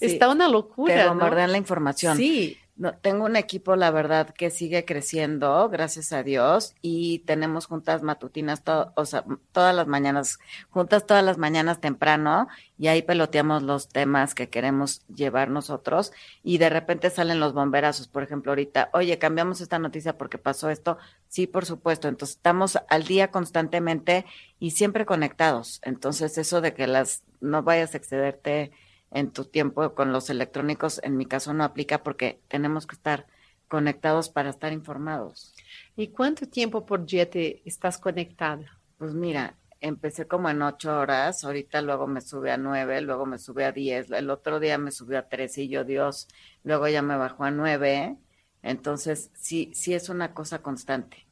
está 0.00 0.28
una 0.28 0.48
locura. 0.48 0.94
Te 0.94 1.08
bombardean 1.08 1.52
la 1.52 1.58
información. 1.58 2.16
Sí. 2.16 2.58
No, 2.76 2.92
tengo 2.96 3.24
un 3.24 3.36
equipo, 3.36 3.76
la 3.76 3.92
verdad, 3.92 4.30
que 4.30 4.50
sigue 4.50 4.84
creciendo, 4.84 5.68
gracias 5.68 6.12
a 6.12 6.24
Dios, 6.24 6.74
y 6.82 7.20
tenemos 7.20 7.66
juntas 7.66 8.02
matutinas, 8.02 8.64
o 8.96 9.04
sea, 9.04 9.24
todas 9.52 9.76
las 9.76 9.86
mañanas, 9.86 10.40
juntas 10.70 11.06
todas 11.06 11.22
las 11.22 11.38
mañanas 11.38 11.80
temprano, 11.80 12.48
y 12.76 12.88
ahí 12.88 13.02
peloteamos 13.02 13.62
los 13.62 13.88
temas 13.88 14.34
que 14.34 14.50
queremos 14.50 15.02
llevar 15.06 15.50
nosotros, 15.50 16.12
y 16.42 16.58
de 16.58 16.68
repente 16.68 17.10
salen 17.10 17.38
los 17.38 17.52
bomberazos, 17.52 18.08
por 18.08 18.24
ejemplo, 18.24 18.50
ahorita, 18.50 18.90
oye, 18.92 19.20
cambiamos 19.20 19.60
esta 19.60 19.78
noticia 19.78 20.18
porque 20.18 20.38
pasó 20.38 20.68
esto, 20.68 20.98
sí, 21.28 21.46
por 21.46 21.66
supuesto, 21.66 22.08
entonces 22.08 22.36
estamos 22.38 22.76
al 22.88 23.04
día 23.04 23.30
constantemente 23.30 24.26
y 24.58 24.72
siempre 24.72 25.06
conectados, 25.06 25.78
entonces 25.84 26.38
eso 26.38 26.60
de 26.60 26.74
que 26.74 26.88
las, 26.88 27.22
no 27.40 27.62
vayas 27.62 27.94
a 27.94 27.98
excederte 27.98 28.72
en 29.14 29.32
tu 29.32 29.46
tiempo 29.46 29.94
con 29.94 30.12
los 30.12 30.28
electrónicos, 30.30 31.00
en 31.04 31.16
mi 31.16 31.26
caso 31.26 31.54
no 31.54 31.64
aplica 31.64 32.02
porque 32.02 32.42
tenemos 32.48 32.86
que 32.86 32.96
estar 32.96 33.26
conectados 33.68 34.28
para 34.28 34.50
estar 34.50 34.72
informados. 34.72 35.54
¿Y 35.96 36.08
cuánto 36.08 36.46
tiempo 36.48 36.84
por 36.86 37.06
día 37.06 37.30
te 37.30 37.66
estás 37.68 37.98
conectada? 37.98 38.80
Pues 38.98 39.14
mira, 39.14 39.56
empecé 39.80 40.26
como 40.26 40.50
en 40.50 40.62
ocho 40.62 40.98
horas, 40.98 41.44
ahorita 41.44 41.82
luego 41.82 42.06
me 42.06 42.20
sube 42.20 42.50
a 42.52 42.56
nueve, 42.58 43.00
luego 43.02 43.26
me 43.26 43.38
sube 43.38 43.64
a 43.64 43.72
diez, 43.72 44.10
el 44.10 44.30
otro 44.30 44.60
día 44.60 44.78
me 44.78 44.90
subió 44.90 45.18
a 45.18 45.28
tres 45.28 45.58
y 45.58 45.68
yo, 45.68 45.84
Dios, 45.84 46.28
luego 46.64 46.88
ya 46.88 47.02
me 47.02 47.16
bajó 47.16 47.44
a 47.44 47.50
nueve, 47.50 48.18
entonces 48.62 49.30
sí, 49.34 49.70
sí 49.74 49.94
es 49.94 50.08
una 50.08 50.34
cosa 50.34 50.62
constante. 50.62 51.23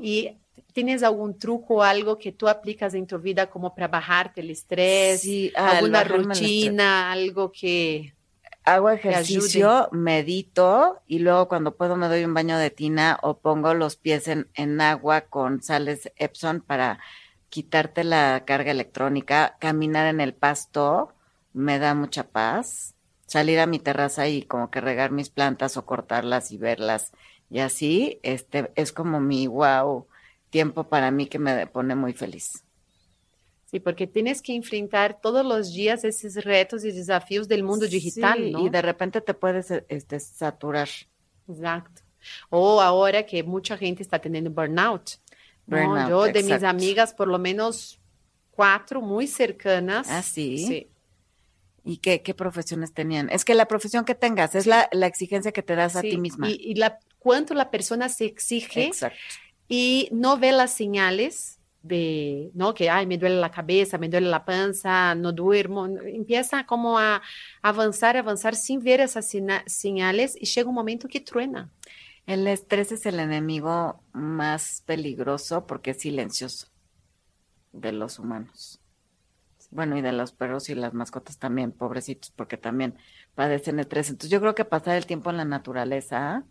¿Y 0.00 0.36
tienes 0.72 1.02
algún 1.02 1.38
truco 1.38 1.76
o 1.76 1.82
algo 1.82 2.18
que 2.18 2.32
tú 2.32 2.48
aplicas 2.48 2.94
en 2.94 3.06
tu 3.06 3.18
vida 3.18 3.48
como 3.48 3.74
para 3.74 3.88
bajarte 3.88 4.40
el 4.40 4.50
estrés? 4.50 5.20
Sí, 5.20 5.52
alguna 5.54 6.04
rutina, 6.04 7.12
algo 7.12 7.52
que 7.52 8.14
hago 8.64 8.90
ejercicio, 8.90 9.88
medito 9.90 11.00
y 11.06 11.18
luego 11.20 11.48
cuando 11.48 11.74
puedo 11.74 11.96
me 11.96 12.08
doy 12.08 12.24
un 12.24 12.34
baño 12.34 12.58
de 12.58 12.70
tina 12.70 13.18
o 13.22 13.38
pongo 13.38 13.74
los 13.74 13.96
pies 13.96 14.28
en, 14.28 14.48
en 14.54 14.80
agua 14.80 15.22
con 15.22 15.62
sales 15.62 16.12
Epson 16.16 16.60
para 16.60 17.00
quitarte 17.48 18.04
la 18.04 18.44
carga 18.46 18.70
electrónica, 18.70 19.56
caminar 19.58 20.06
en 20.06 20.20
el 20.20 20.34
pasto 20.34 21.12
me 21.52 21.78
da 21.78 21.94
mucha 21.94 22.28
paz, 22.28 22.94
salir 23.26 23.58
a 23.58 23.66
mi 23.66 23.80
terraza 23.80 24.28
y 24.28 24.42
como 24.42 24.70
que 24.70 24.80
regar 24.80 25.10
mis 25.10 25.30
plantas 25.30 25.76
o 25.76 25.84
cortarlas 25.84 26.52
y 26.52 26.58
verlas 26.58 27.12
y 27.50 27.58
así, 27.58 28.18
este 28.22 28.70
es 28.76 28.92
como 28.92 29.20
mi 29.20 29.46
wow 29.46 30.06
tiempo 30.50 30.84
para 30.84 31.10
mí 31.10 31.26
que 31.26 31.38
me 31.38 31.66
pone 31.66 31.94
muy 31.94 32.12
feliz. 32.12 32.64
Sí, 33.66 33.78
porque 33.78 34.06
tienes 34.06 34.42
que 34.42 34.54
enfrentar 34.54 35.20
todos 35.20 35.46
los 35.46 35.72
días 35.72 36.02
esos 36.04 36.34
retos 36.44 36.84
y 36.84 36.90
desafíos 36.90 37.46
del 37.46 37.62
mundo 37.62 37.86
digital, 37.86 38.38
sí, 38.38 38.52
Y 38.58 38.68
de 38.68 38.82
repente 38.82 39.20
te 39.20 39.32
puedes 39.32 39.70
este, 39.88 40.18
saturar. 40.18 40.88
Exacto. 41.48 42.02
O 42.50 42.80
ahora 42.80 43.24
que 43.24 43.44
mucha 43.44 43.76
gente 43.76 44.02
está 44.02 44.18
teniendo 44.18 44.50
burnout. 44.50 45.12
¿no? 45.66 45.76
Burnout, 45.76 46.08
Yo 46.08 46.24
de 46.32 46.42
mis 46.42 46.64
amigas, 46.64 47.14
por 47.14 47.28
lo 47.28 47.38
menos 47.38 48.00
cuatro 48.50 49.00
muy 49.00 49.28
cercanas. 49.28 50.08
Ah, 50.10 50.22
sí. 50.22 50.58
Sí. 50.58 50.89
¿Y 51.84 51.98
qué, 51.98 52.22
qué 52.22 52.34
profesiones 52.34 52.92
tenían? 52.92 53.30
Es 53.30 53.44
que 53.44 53.54
la 53.54 53.66
profesión 53.66 54.04
que 54.04 54.14
tengas 54.14 54.54
es 54.54 54.66
la, 54.66 54.88
la 54.92 55.06
exigencia 55.06 55.52
que 55.52 55.62
te 55.62 55.74
das 55.74 55.96
a 55.96 56.02
ti 56.02 56.18
misma. 56.18 56.50
Y, 56.50 56.54
y 56.60 56.74
la, 56.74 56.98
cuánto 57.18 57.54
la 57.54 57.70
persona 57.70 58.08
se 58.08 58.26
exige 58.26 58.86
Exacto. 58.86 59.18
y 59.68 60.08
no 60.12 60.38
ve 60.38 60.52
las 60.52 60.74
señales 60.74 61.58
de, 61.82 62.50
¿no? 62.54 62.74
Que, 62.74 62.90
ay, 62.90 63.06
me 63.06 63.16
duele 63.16 63.36
la 63.36 63.50
cabeza, 63.50 63.98
me 63.98 64.08
duele 64.08 64.28
la 64.28 64.44
panza, 64.44 65.14
no 65.14 65.32
duermo. 65.32 65.86
Empieza 65.86 66.66
como 66.66 66.98
a 66.98 67.22
avanzar, 67.62 68.16
avanzar 68.16 68.54
sin 68.54 68.82
ver 68.82 69.00
esas 69.00 69.30
señales 69.66 70.36
y 70.38 70.46
llega 70.46 70.68
un 70.68 70.74
momento 70.74 71.08
que 71.08 71.20
truena. 71.20 71.70
El 72.26 72.46
estrés 72.46 72.92
es 72.92 73.06
el 73.06 73.18
enemigo 73.18 74.02
más 74.12 74.82
peligroso 74.86 75.66
porque 75.66 75.92
es 75.92 76.00
silencioso 76.00 76.68
de 77.72 77.92
los 77.92 78.18
humanos. 78.18 78.79
Bueno, 79.70 79.96
y 79.96 80.02
de 80.02 80.12
los 80.12 80.32
perros 80.32 80.68
y 80.68 80.74
las 80.74 80.94
mascotas 80.94 81.38
también, 81.38 81.70
pobrecitos, 81.72 82.30
porque 82.32 82.56
también 82.56 82.96
padecen 83.34 83.78
estrés. 83.78 84.10
Entonces 84.10 84.30
yo 84.30 84.40
creo 84.40 84.54
que 84.54 84.64
pasar 84.64 84.96
el 84.96 85.06
tiempo 85.06 85.30
en 85.30 85.36
la 85.36 85.44
naturaleza 85.44 86.44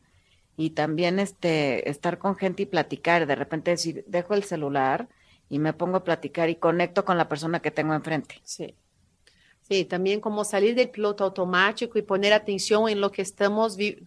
y 0.58 0.72
también 0.72 1.20
este 1.20 1.90
estar 1.90 2.18
con 2.20 2.36
gente 2.38 2.64
y 2.64 2.66
platicar, 2.68 3.28
de 3.28 3.36
repente 3.36 3.72
decir, 3.72 4.06
dejo 4.08 4.34
el 4.36 4.44
celular 4.44 5.10
y 5.50 5.60
me 5.60 5.74
pongo 5.74 5.98
a 5.98 6.04
platicar 6.04 6.50
y 6.50 6.56
conecto 6.58 7.06
con 7.06 7.18
la 7.18 7.28
persona 7.30 7.62
que 7.62 7.72
tengo 7.72 7.94
enfrente. 7.94 8.42
Sí. 8.44 8.76
Sí, 9.62 9.86
también 9.86 10.20
como 10.20 10.44
salir 10.46 10.76
del 10.76 10.90
piloto 10.90 11.24
automático 11.24 11.98
y 12.00 12.02
poner 12.02 12.34
atención 12.34 12.90
en 12.90 13.02
lo 13.02 13.12
que 13.12 13.22
estamos 13.22 13.78
vi- 13.78 14.04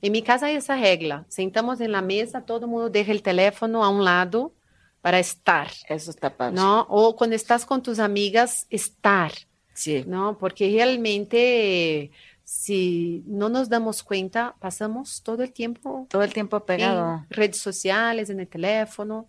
En 0.00 0.12
mi 0.12 0.22
casa 0.22 0.46
hay 0.46 0.56
esa 0.56 0.76
regla. 0.76 1.26
Sentamos 1.28 1.80
en 1.80 1.92
la 1.92 2.02
mesa, 2.02 2.44
todo 2.44 2.60
el 2.66 2.70
mundo 2.70 2.90
deja 2.90 3.12
el 3.12 3.22
teléfono 3.22 3.84
a 3.84 3.88
un 3.90 4.04
lado 4.04 4.54
para 5.02 5.18
estar, 5.18 5.68
Eso 5.88 6.10
está 6.10 6.34
padre. 6.36 6.54
¿no? 6.56 6.86
O 6.88 7.14
cuando 7.16 7.36
estás 7.36 7.66
con 7.66 7.82
tus 7.82 7.98
amigas, 7.98 8.66
estar, 8.70 9.32
Sí. 9.74 10.04
¿no? 10.06 10.38
Porque 10.38 10.70
realmente, 10.70 12.10
si 12.44 13.22
no 13.26 13.48
nos 13.48 13.68
damos 13.68 14.02
cuenta, 14.02 14.54
pasamos 14.60 15.22
todo 15.22 15.42
el 15.42 15.52
tiempo 15.52 16.06
Todo 16.08 16.22
el 16.22 16.32
tiempo 16.32 16.60
pegado. 16.64 17.24
en 17.28 17.30
redes 17.30 17.58
sociales, 17.58 18.30
en 18.30 18.40
el 18.40 18.48
teléfono. 18.48 19.26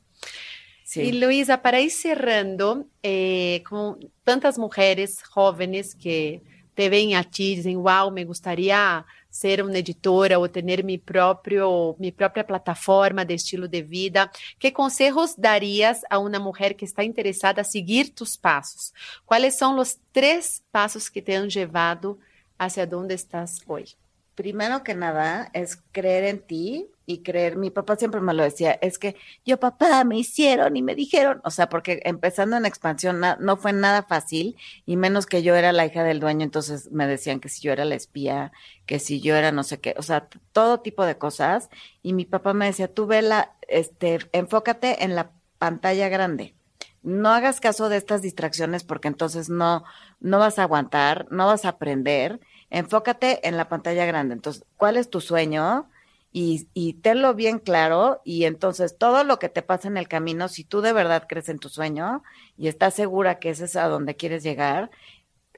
Sí. 0.83 1.01
Y 1.01 1.11
Luisa, 1.13 1.61
para 1.61 1.79
ir 1.81 1.91
cerrando, 1.91 2.85
eh, 3.01 3.63
con 3.67 3.97
tantas 4.23 4.57
mujeres 4.59 5.23
jóvenes 5.23 5.95
que 5.95 6.41
te 6.75 6.89
ven 6.89 7.15
a 7.15 7.23
ti 7.23 7.53
y 7.53 7.55
dicen, 7.57 7.81
wow, 7.81 8.11
me 8.11 8.25
gustaría 8.25 9.05
ser 9.33 9.63
una 9.63 9.79
editora 9.79 10.37
o 10.37 10.47
tener 10.47 10.83
mi, 10.83 10.99
propio, 10.99 11.95
mi 11.97 12.11
propia 12.11 12.45
plataforma 12.45 13.25
de 13.25 13.33
estilo 13.33 13.67
de 13.67 13.81
vida, 13.81 14.31
¿qué 14.59 14.71
consejos 14.71 15.33
darías 15.35 16.05
a 16.11 16.19
una 16.19 16.39
mujer 16.39 16.75
que 16.75 16.85
está 16.85 17.03
interesada 17.03 17.63
a 17.63 17.65
seguir 17.65 18.13
tus 18.13 18.37
pasos? 18.37 18.93
¿Cuáles 19.25 19.57
son 19.57 19.75
los 19.75 19.97
tres 20.11 20.63
pasos 20.69 21.09
que 21.09 21.23
te 21.23 21.35
han 21.35 21.49
llevado 21.49 22.19
hacia 22.59 22.85
donde 22.85 23.15
estás 23.15 23.63
hoy? 23.65 23.95
Primero 24.35 24.83
que 24.83 24.95
nada 24.95 25.49
es 25.53 25.81
creer 25.91 26.23
en 26.25 26.39
ti 26.39 26.89
y 27.05 27.21
creer, 27.21 27.57
mi 27.57 27.69
papá 27.69 27.97
siempre 27.97 28.21
me 28.21 28.33
lo 28.33 28.43
decía, 28.43 28.71
es 28.81 28.97
que 28.97 29.15
yo 29.45 29.59
papá 29.59 30.03
me 30.05 30.17
hicieron 30.17 30.77
y 30.77 30.81
me 30.81 30.95
dijeron, 30.95 31.41
o 31.43 31.51
sea, 31.51 31.67
porque 31.67 32.01
empezando 32.05 32.55
en 32.55 32.65
expansión 32.65 33.21
no 33.39 33.57
fue 33.57 33.73
nada 33.73 34.03
fácil 34.03 34.55
y 34.85 34.95
menos 34.95 35.25
que 35.25 35.43
yo 35.43 35.55
era 35.55 35.73
la 35.73 35.85
hija 35.85 36.03
del 36.03 36.21
dueño, 36.21 36.43
entonces 36.43 36.91
me 36.91 37.05
decían 37.05 37.39
que 37.39 37.49
si 37.49 37.61
yo 37.61 37.73
era 37.73 37.83
la 37.85 37.95
espía, 37.95 38.51
que 38.85 38.99
si 38.99 39.19
yo 39.19 39.35
era 39.35 39.51
no 39.51 39.63
sé 39.63 39.79
qué, 39.79 39.95
o 39.97 40.01
sea, 40.01 40.27
todo 40.53 40.79
tipo 40.79 41.05
de 41.05 41.17
cosas 41.17 41.69
y 42.01 42.13
mi 42.13 42.25
papá 42.25 42.53
me 42.53 42.67
decía, 42.67 42.87
tú 42.87 43.05
vela, 43.05 43.53
este, 43.67 44.19
enfócate 44.31 45.03
en 45.03 45.15
la 45.15 45.31
pantalla 45.57 46.09
grande. 46.09 46.55
No 47.01 47.29
hagas 47.29 47.59
caso 47.59 47.89
de 47.89 47.97
estas 47.97 48.21
distracciones 48.21 48.85
porque 48.85 49.09
entonces 49.09 49.49
no, 49.49 49.83
no 50.21 50.39
vas 50.39 50.57
a 50.57 50.63
aguantar, 50.63 51.27
no 51.31 51.47
vas 51.47 51.65
a 51.65 51.69
aprender 51.69 52.39
enfócate 52.73 53.47
en 53.47 53.55
la 53.55 53.69
pantalla 53.69 54.05
grande. 54.05 54.33
Entonces, 54.33 54.65
¿cuál 54.77 54.97
es 54.97 55.09
tu 55.09 55.21
sueño? 55.21 55.89
Y, 56.35 56.67
y 56.73 56.93
tenlo 56.95 57.35
bien 57.35 57.59
claro 57.59 58.19
y 58.25 58.45
entonces 58.45 58.97
todo 58.97 59.23
lo 59.23 59.37
que 59.37 59.49
te 59.49 59.61
pasa 59.61 59.87
en 59.87 59.97
el 59.97 60.07
camino, 60.07 60.47
si 60.47 60.63
tú 60.63 60.81
de 60.81 60.91
verdad 60.91 61.25
crees 61.29 61.47
en 61.47 61.59
tu 61.59 61.69
sueño 61.69 62.23
y 62.57 62.67
estás 62.69 62.95
segura 62.95 63.37
que 63.37 63.51
ese 63.51 63.65
es 63.65 63.75
a 63.75 63.87
donde 63.87 64.15
quieres 64.15 64.41
llegar, 64.41 64.89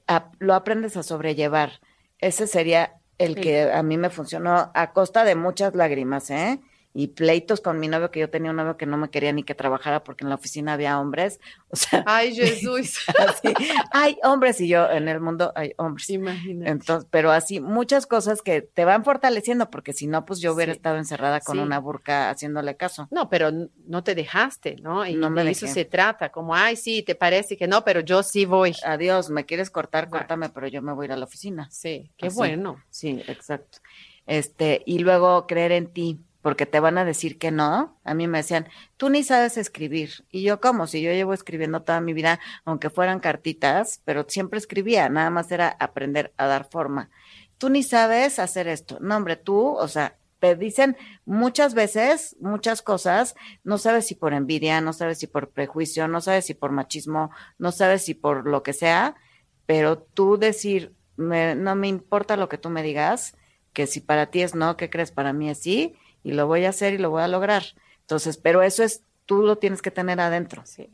a- 0.07 0.31
lo 0.39 0.53
aprendes 0.53 0.97
a 0.97 1.03
sobrellevar. 1.03 1.79
Ese 2.19 2.45
sería 2.45 2.95
el 3.17 3.35
Sí. 3.35 3.41
que 3.41 3.71
a 3.71 3.81
mí 3.83 3.97
me 3.97 4.09
funcionó 4.09 4.69
a 4.73 4.91
costa 4.91 5.23
de 5.23 5.35
muchas 5.35 5.73
lágrimas, 5.75 6.29
¿eh? 6.29 6.59
Y 6.97 7.07
pleitos 7.09 7.59
con 7.59 7.77
mi 7.77 7.89
novio, 7.89 8.09
que 8.09 8.21
yo 8.21 8.29
tenía 8.29 8.51
un 8.51 8.55
novio 8.57 8.77
que 8.77 8.85
no 8.85 8.95
me 8.95 9.09
quería 9.09 9.33
ni 9.33 9.43
que 9.43 9.53
trabajara 9.53 10.05
porque 10.05 10.23
en 10.23 10.29
la 10.29 10.35
oficina 10.35 10.73
había 10.73 10.97
hombres. 10.99 11.41
O 11.69 11.75
sea, 11.77 12.03
Ay, 12.07 12.33
Jesús. 12.33 12.99
así, 13.19 13.53
hay 13.91 14.17
hombres 14.23 14.61
y 14.61 14.69
yo 14.69 14.89
en 14.89 15.09
el 15.09 15.19
mundo 15.19 15.51
hay 15.55 15.73
hombres. 15.75 16.09
Imagínate. 16.09 16.71
Entonces, 16.71 17.05
pero 17.11 17.31
así, 17.31 17.59
muchas 17.59 18.07
cosas 18.07 18.41
que 18.41 18.61
te 18.61 18.85
van 18.85 19.03
fortaleciendo, 19.03 19.69
porque 19.69 19.91
si 19.91 20.07
no, 20.07 20.25
pues 20.25 20.39
yo 20.39 20.53
hubiera 20.53 20.71
Sí. 20.71 20.77
estado 20.77 20.95
encerrada 20.97 21.41
con 21.41 21.57
Sí. 21.57 21.61
una 21.61 21.79
burka 21.79 22.29
haciéndole 22.29 22.77
caso. 22.77 23.09
No, 23.11 23.27
pero 23.29 23.49
no 23.87 24.03
te 24.05 24.15
dejaste, 24.15 24.77
¿no? 24.81 25.05
Y 25.05 25.15
No 25.15 25.29
me 25.29 25.43
de 25.43 25.51
eso 25.51 25.67
se 25.67 25.83
trata, 25.83 26.31
como, 26.31 26.55
ay, 26.55 26.77
sí, 26.77 27.03
te 27.03 27.13
parece 27.15 27.57
que 27.57 27.67
no, 27.67 27.83
pero 27.83 27.99
yo 27.99 28.23
sí 28.23 28.45
voy. 28.45 28.73
Adiós, 28.85 29.29
me 29.29 29.45
quieres 29.45 29.69
cortar, 29.69 30.07
córtame, 30.09 30.47
pero 30.47 30.67
yo 30.67 30.81
me 30.81 30.93
voy 30.93 31.03
a 31.03 31.07
ir 31.07 31.11
a 31.11 31.17
la 31.17 31.25
oficina. 31.25 31.67
Sí, 31.71 32.09
qué 32.15 32.27
Así. 32.27 32.37
bueno. 32.37 32.81
Sí, 32.89 33.21
exacto. 33.27 33.79
Este, 34.27 34.81
y 34.85 34.99
luego 34.99 35.45
creer 35.45 35.73
en 35.73 35.87
ti, 35.87 36.19
porque 36.45 36.67
te 36.67 36.79
van 36.79 36.99
a 36.99 37.05
decir 37.05 37.39
que 37.39 37.49
no. 37.49 37.99
A 38.03 38.13
mí 38.13 38.27
me 38.27 38.37
decían, 38.39 38.67
tú 38.97 39.09
ni 39.09 39.23
sabes 39.23 39.57
escribir. 39.57 40.25
Y 40.29 40.43
yo, 40.43 40.61
¿cómo? 40.61 40.85
Si 40.85 41.01
yo 41.01 41.11
llevo 41.11 41.33
escribiendo 41.33 41.81
toda 41.81 42.01
mi 42.01 42.13
vida, 42.13 42.39
aunque 42.65 42.91
fueran 42.91 43.19
cartitas, 43.19 44.01
pero 44.05 44.25
siempre 44.29 44.59
escribía, 44.59 45.09
nada 45.09 45.31
más 45.31 45.51
era 45.51 45.69
aprender 45.79 46.33
a 46.37 46.45
dar 46.45 46.69
forma. 46.69 47.09
Tú 47.57 47.69
ni 47.69 47.81
sabes 47.83 48.37
hacer 48.37 48.67
esto. 48.67 48.97
No, 49.01 49.17
hombre, 49.17 49.37
tú, 49.37 49.69
o 49.75 49.87
sea, 49.87 50.17
te 50.39 50.55
dicen 50.55 50.97
muchas 51.25 51.73
veces 51.73 52.35
muchas 52.39 52.81
cosas, 52.83 53.33
no 53.63 53.77
sabes 53.79 54.05
si 54.07 54.13
por 54.15 54.33
envidia, 54.33 54.81
no 54.81 54.93
sabes 54.93 55.17
si 55.19 55.25
por 55.27 55.49
prejuicio, 55.49 56.07
no 56.07 56.21
sabes 56.21 56.45
si 56.45 56.53
por 56.53 56.71
machismo, 56.71 57.31
no 57.57 57.71
sabes 57.71 58.05
si 58.05 58.13
por 58.13 58.47
lo 58.47 58.61
que 58.61 58.73
sea, 58.73 59.15
pero 59.65 59.97
tú 59.97 60.37
decir, 60.37 60.93
me- 61.17 61.55
no 61.55 61.75
me 61.75 61.87
importa 61.87 62.37
lo 62.37 62.49
que 62.49 62.57
tú 62.57 62.69
me 62.69 62.83
digas, 62.83 63.35
que 63.73 63.87
si 63.87 63.99
para 64.01 64.27
ti 64.27 64.41
es 64.41 64.55
no, 64.55 64.77
¿qué 64.77 64.89
crees? 64.89 65.11
Para 65.11 65.33
mí 65.33 65.49
es 65.49 65.59
sí, 65.61 65.95
y 66.25 66.33
lo 66.33 66.45
voy 66.47 66.65
a 66.65 66.69
hacer 66.69 66.93
y 66.93 66.97
lo 66.97 67.09
voy 67.11 67.21
a 67.21 67.29
lograr. 67.29 67.63
Entonces, 68.01 68.35
pero 68.35 68.61
eso 68.63 68.83
es, 68.83 69.01
tú 69.25 69.43
lo 69.43 69.55
tienes 69.57 69.81
que 69.81 69.91
tener 69.91 70.19
adentro. 70.19 70.63
Sí. 70.65 70.89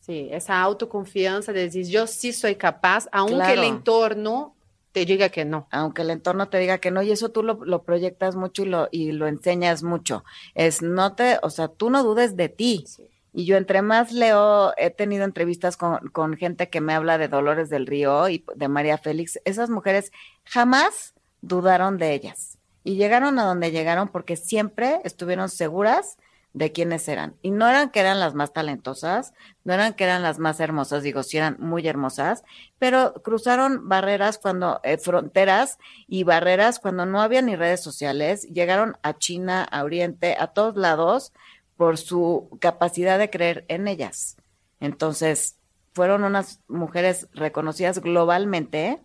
Sí, 0.00 0.28
esa 0.32 0.60
autoconfianza 0.62 1.52
de 1.52 1.60
decir, 1.62 1.86
yo 1.86 2.06
sí 2.06 2.32
soy 2.32 2.56
capaz, 2.56 3.08
aunque 3.12 3.34
Claro. 3.36 3.62
el 3.62 3.68
entorno 3.68 4.54
te 4.92 5.04
diga 5.04 5.28
que 5.28 5.44
no. 5.44 5.68
Aunque 5.70 6.02
el 6.02 6.10
entorno 6.10 6.48
te 6.48 6.58
diga 6.58 6.78
que 6.78 6.90
no, 6.90 7.02
y 7.02 7.10
eso 7.12 7.28
tú 7.30 7.42
lo, 7.42 7.62
lo 7.64 7.82
proyectas 7.82 8.34
mucho 8.34 8.62
y 8.62 8.66
lo, 8.66 8.88
y 8.90 9.12
lo 9.12 9.26
enseñas 9.26 9.82
mucho. 9.82 10.24
Es 10.54 10.82
no 10.82 11.14
te, 11.14 11.38
o 11.42 11.50
sea, 11.50 11.68
tú 11.68 11.90
no 11.90 12.02
dudes 12.02 12.36
de 12.36 12.48
ti. 12.48 12.84
Sí. 12.86 13.08
Y 13.34 13.44
yo 13.44 13.56
entre 13.58 13.82
más 13.82 14.10
leo, 14.10 14.72
he 14.78 14.90
tenido 14.90 15.24
entrevistas 15.24 15.76
con, 15.76 16.08
con 16.08 16.36
gente 16.36 16.70
que 16.70 16.80
me 16.80 16.94
habla 16.94 17.18
de 17.18 17.28
Dolores 17.28 17.68
del 17.68 17.86
Río 17.86 18.28
y 18.30 18.42
de 18.56 18.66
María 18.68 18.96
Félix. 18.98 19.38
Esas 19.44 19.68
mujeres 19.70 20.10
jamás 20.44 21.14
dudaron 21.42 21.98
de 21.98 22.14
ellas. 22.14 22.57
Y 22.88 22.94
llegaron 22.94 23.38
a 23.38 23.44
donde 23.44 23.70
llegaron 23.70 24.08
porque 24.08 24.34
siempre 24.34 25.02
estuvieron 25.04 25.50
seguras 25.50 26.16
de 26.54 26.72
quiénes 26.72 27.06
eran. 27.06 27.34
Y 27.42 27.50
no 27.50 27.68
eran 27.68 27.90
que 27.90 28.00
eran 28.00 28.18
las 28.18 28.32
más 28.32 28.54
talentosas, 28.54 29.34
no 29.62 29.74
eran 29.74 29.92
que 29.92 30.04
eran 30.04 30.22
las 30.22 30.38
más 30.38 30.58
hermosas, 30.58 31.02
digo, 31.02 31.22
sí 31.22 31.36
eran 31.36 31.58
muy 31.58 31.86
hermosas, 31.86 32.44
pero 32.78 33.12
cruzaron 33.22 33.90
barreras 33.90 34.38
cuando, 34.38 34.80
eh, 34.84 34.96
fronteras 34.96 35.76
y 36.06 36.22
barreras 36.22 36.78
cuando 36.78 37.04
no 37.04 37.20
había 37.20 37.42
ni 37.42 37.56
redes 37.56 37.82
sociales, 37.82 38.48
llegaron 38.48 38.96
a 39.02 39.18
China, 39.18 39.64
a 39.64 39.84
Oriente, 39.84 40.34
a 40.40 40.46
todos 40.46 40.74
lados 40.74 41.34
por 41.76 41.98
su 41.98 42.48
capacidad 42.58 43.18
de 43.18 43.28
creer 43.28 43.66
en 43.68 43.86
ellas. 43.86 44.38
Entonces, 44.80 45.58
fueron 45.92 46.24
unas 46.24 46.62
mujeres 46.68 47.28
reconocidas 47.34 47.98
globalmente 47.98 49.02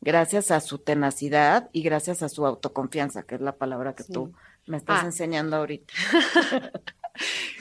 gracias 0.00 0.50
a 0.50 0.60
su 0.60 0.78
tenacidad 0.78 1.68
y 1.72 1.82
gracias 1.82 2.22
a 2.22 2.28
su 2.28 2.46
autoconfianza, 2.46 3.22
que 3.24 3.34
es 3.36 3.40
la 3.40 3.52
palabra 3.52 3.94
que 3.94 4.02
Sí. 4.04 4.12
tú 4.12 4.32
me 4.66 4.76
estás 4.76 5.02
Ah. 5.02 5.06
enseñando 5.06 5.56
ahorita. 5.56 5.92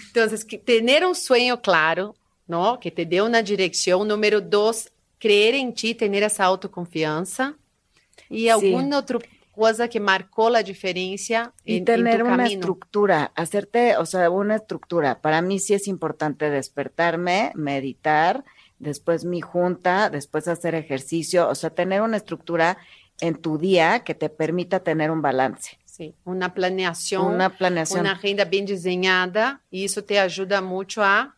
Entonces, 0.08 0.46
que 0.46 0.58
tener 0.58 1.06
un 1.06 1.16
sueño 1.16 1.62
claro, 1.62 2.16
¿no? 2.48 2.80
Que 2.80 2.92
te 2.92 3.06
dé 3.06 3.22
una 3.22 3.42
dirección. 3.42 4.08
Número 4.08 4.42
dos, 4.42 4.92
creer 5.20 5.56
en 5.56 5.74
ti, 5.74 5.96
tener 5.96 6.24
esa 6.24 6.46
autoconfianza. 6.46 7.56
Y 8.30 8.42
Sí. 8.44 8.50
alguna 8.50 9.00
otra 9.00 9.20
cosa 9.56 9.88
que 9.88 10.00
marcó 10.00 10.50
la 10.52 10.62
diferencia 10.62 11.52
Y 11.66 11.74
en, 11.74 11.78
en 11.80 11.86
tener 11.86 12.20
tu 12.20 12.26
una 12.28 12.38
camino. 12.38 12.60
estructura, 12.60 13.32
hacerte, 13.36 13.98
o 13.98 14.06
sea, 14.06 14.30
una 14.30 14.56
estructura. 14.58 15.20
Para 15.22 15.42
mí 15.42 15.60
sí 15.60 15.74
es 15.74 15.88
importante 15.88 16.50
despertarme, 16.50 17.52
meditar, 17.56 18.44
después 18.80 19.26
mi 19.26 19.42
junta, 19.42 20.10
después 20.10 20.48
hacer 20.48 20.76
ejercicio, 20.76 21.48
o 21.50 21.56
sea, 21.56 21.70
tener 21.70 22.02
una 22.02 22.18
estructura 22.18 22.78
en 23.20 23.36
tu 23.36 23.58
día 23.58 24.02
que 24.04 24.14
te 24.14 24.30
permita 24.30 24.82
tener 24.82 25.12
un 25.12 25.22
balance. 25.22 25.80
Sí, 25.86 26.14
una 26.26 26.54
planeación, 26.54 27.26
una 27.26 27.58
planeación. 27.58 28.02
una 28.02 28.12
agenda 28.12 28.46
bien 28.46 28.66
diseñada 28.66 29.62
y 29.72 29.86
eso 29.86 30.04
te 30.04 30.20
ayuda 30.20 30.62
mucho 30.62 31.04
a 31.04 31.37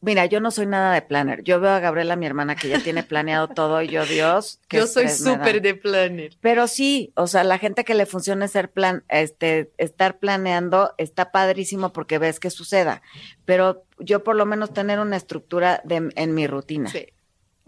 Mira, 0.00 0.26
yo 0.26 0.40
no 0.40 0.50
soy 0.50 0.66
nada 0.66 0.92
de 0.94 1.02
planner. 1.02 1.42
Yo 1.42 1.60
veo 1.60 1.70
a 1.70 1.80
Gabriela, 1.80 2.16
mi 2.16 2.26
hermana, 2.26 2.54
que 2.54 2.68
ya 2.68 2.80
tiene 2.80 3.02
planeado 3.02 3.48
todo 3.54 3.82
y 3.82 3.88
yo, 3.88 4.04
Dios. 4.06 4.60
Yo 4.70 4.86
soy 4.86 5.08
súper 5.08 5.60
de 5.60 5.74
planner. 5.74 6.36
Pero 6.40 6.68
sí, 6.68 7.12
o 7.16 7.26
sea, 7.26 7.44
la 7.44 7.58
gente 7.58 7.84
que 7.84 7.94
le 7.94 8.06
funcione 8.06 8.48
ser 8.48 8.70
plan, 8.70 9.04
este, 9.08 9.72
estar 9.76 10.18
planeando 10.18 10.94
está 10.98 11.32
padrísimo 11.32 11.92
porque 11.92 12.18
ves 12.18 12.40
que 12.40 12.50
suceda. 12.50 13.02
Pero 13.44 13.84
yo 13.98 14.22
por 14.22 14.36
lo 14.36 14.46
menos 14.46 14.72
tener 14.72 15.00
una 15.00 15.16
estructura 15.16 15.82
de, 15.84 16.10
en 16.14 16.34
mi 16.34 16.46
rutina. 16.46 16.90
Sí. 16.90 17.06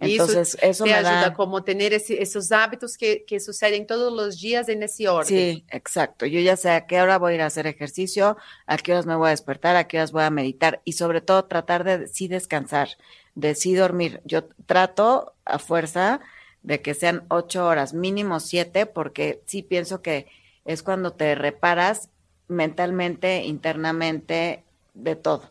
Entonces, 0.01 0.57
eso, 0.63 0.85
te 0.85 0.91
me 0.91 0.97
ayuda 0.97 1.21
da... 1.21 1.35
como 1.35 1.63
tener 1.63 1.93
esos 1.93 2.53
hábitos 2.53 2.97
que, 2.97 3.25
que, 3.27 3.39
suceden 3.39 3.87
todos 3.87 4.11
los 4.13 4.41
días 4.41 4.69
en 4.71 4.83
ese 4.83 5.09
orden. 5.09 5.27
Sí, 5.27 5.65
exacto. 5.69 6.25
Yo 6.25 6.41
ya 6.41 6.57
sé 6.57 6.71
a 6.71 6.87
qué 6.87 7.03
hora 7.03 7.19
voy 7.19 7.33
a 7.33 7.35
ir 7.37 7.43
a 7.43 7.47
hacer 7.47 7.67
ejercicio, 7.67 8.39
a 8.67 8.79
qué 8.79 8.93
horas 8.93 9.05
me 9.05 9.15
voy 9.15 9.29
a 9.29 9.31
despertar, 9.31 9.77
a 9.77 9.87
qué 9.87 9.99
horas 9.99 10.13
voy 10.13 10.23
a 10.23 10.31
meditar 10.31 10.81
y 10.85 10.93
sobre 10.93 11.21
todo 11.21 11.45
tratar 11.45 11.85
de 11.85 12.09
sí 12.09 12.29
descansar, 12.29 12.89
de 13.35 13.55
sí 13.55 13.75
dormir. 13.75 14.23
Yo 14.25 14.45
trato 14.67 15.35
a 15.45 15.59
fuerza 15.59 16.21
de 16.63 16.81
que 16.81 16.95
sean 16.95 17.25
ocho 17.29 17.67
horas, 17.67 17.93
mínimo 17.93 18.41
siete, 18.41 18.87
porque 18.87 19.43
sí 19.47 19.63
pienso 19.63 20.01
que 20.01 20.29
es 20.65 20.83
cuando 20.83 21.13
te 21.13 21.35
reparas 21.35 22.09
mentalmente, 22.49 23.45
internamente, 23.45 24.65
de 24.95 25.17
todo. 25.17 25.51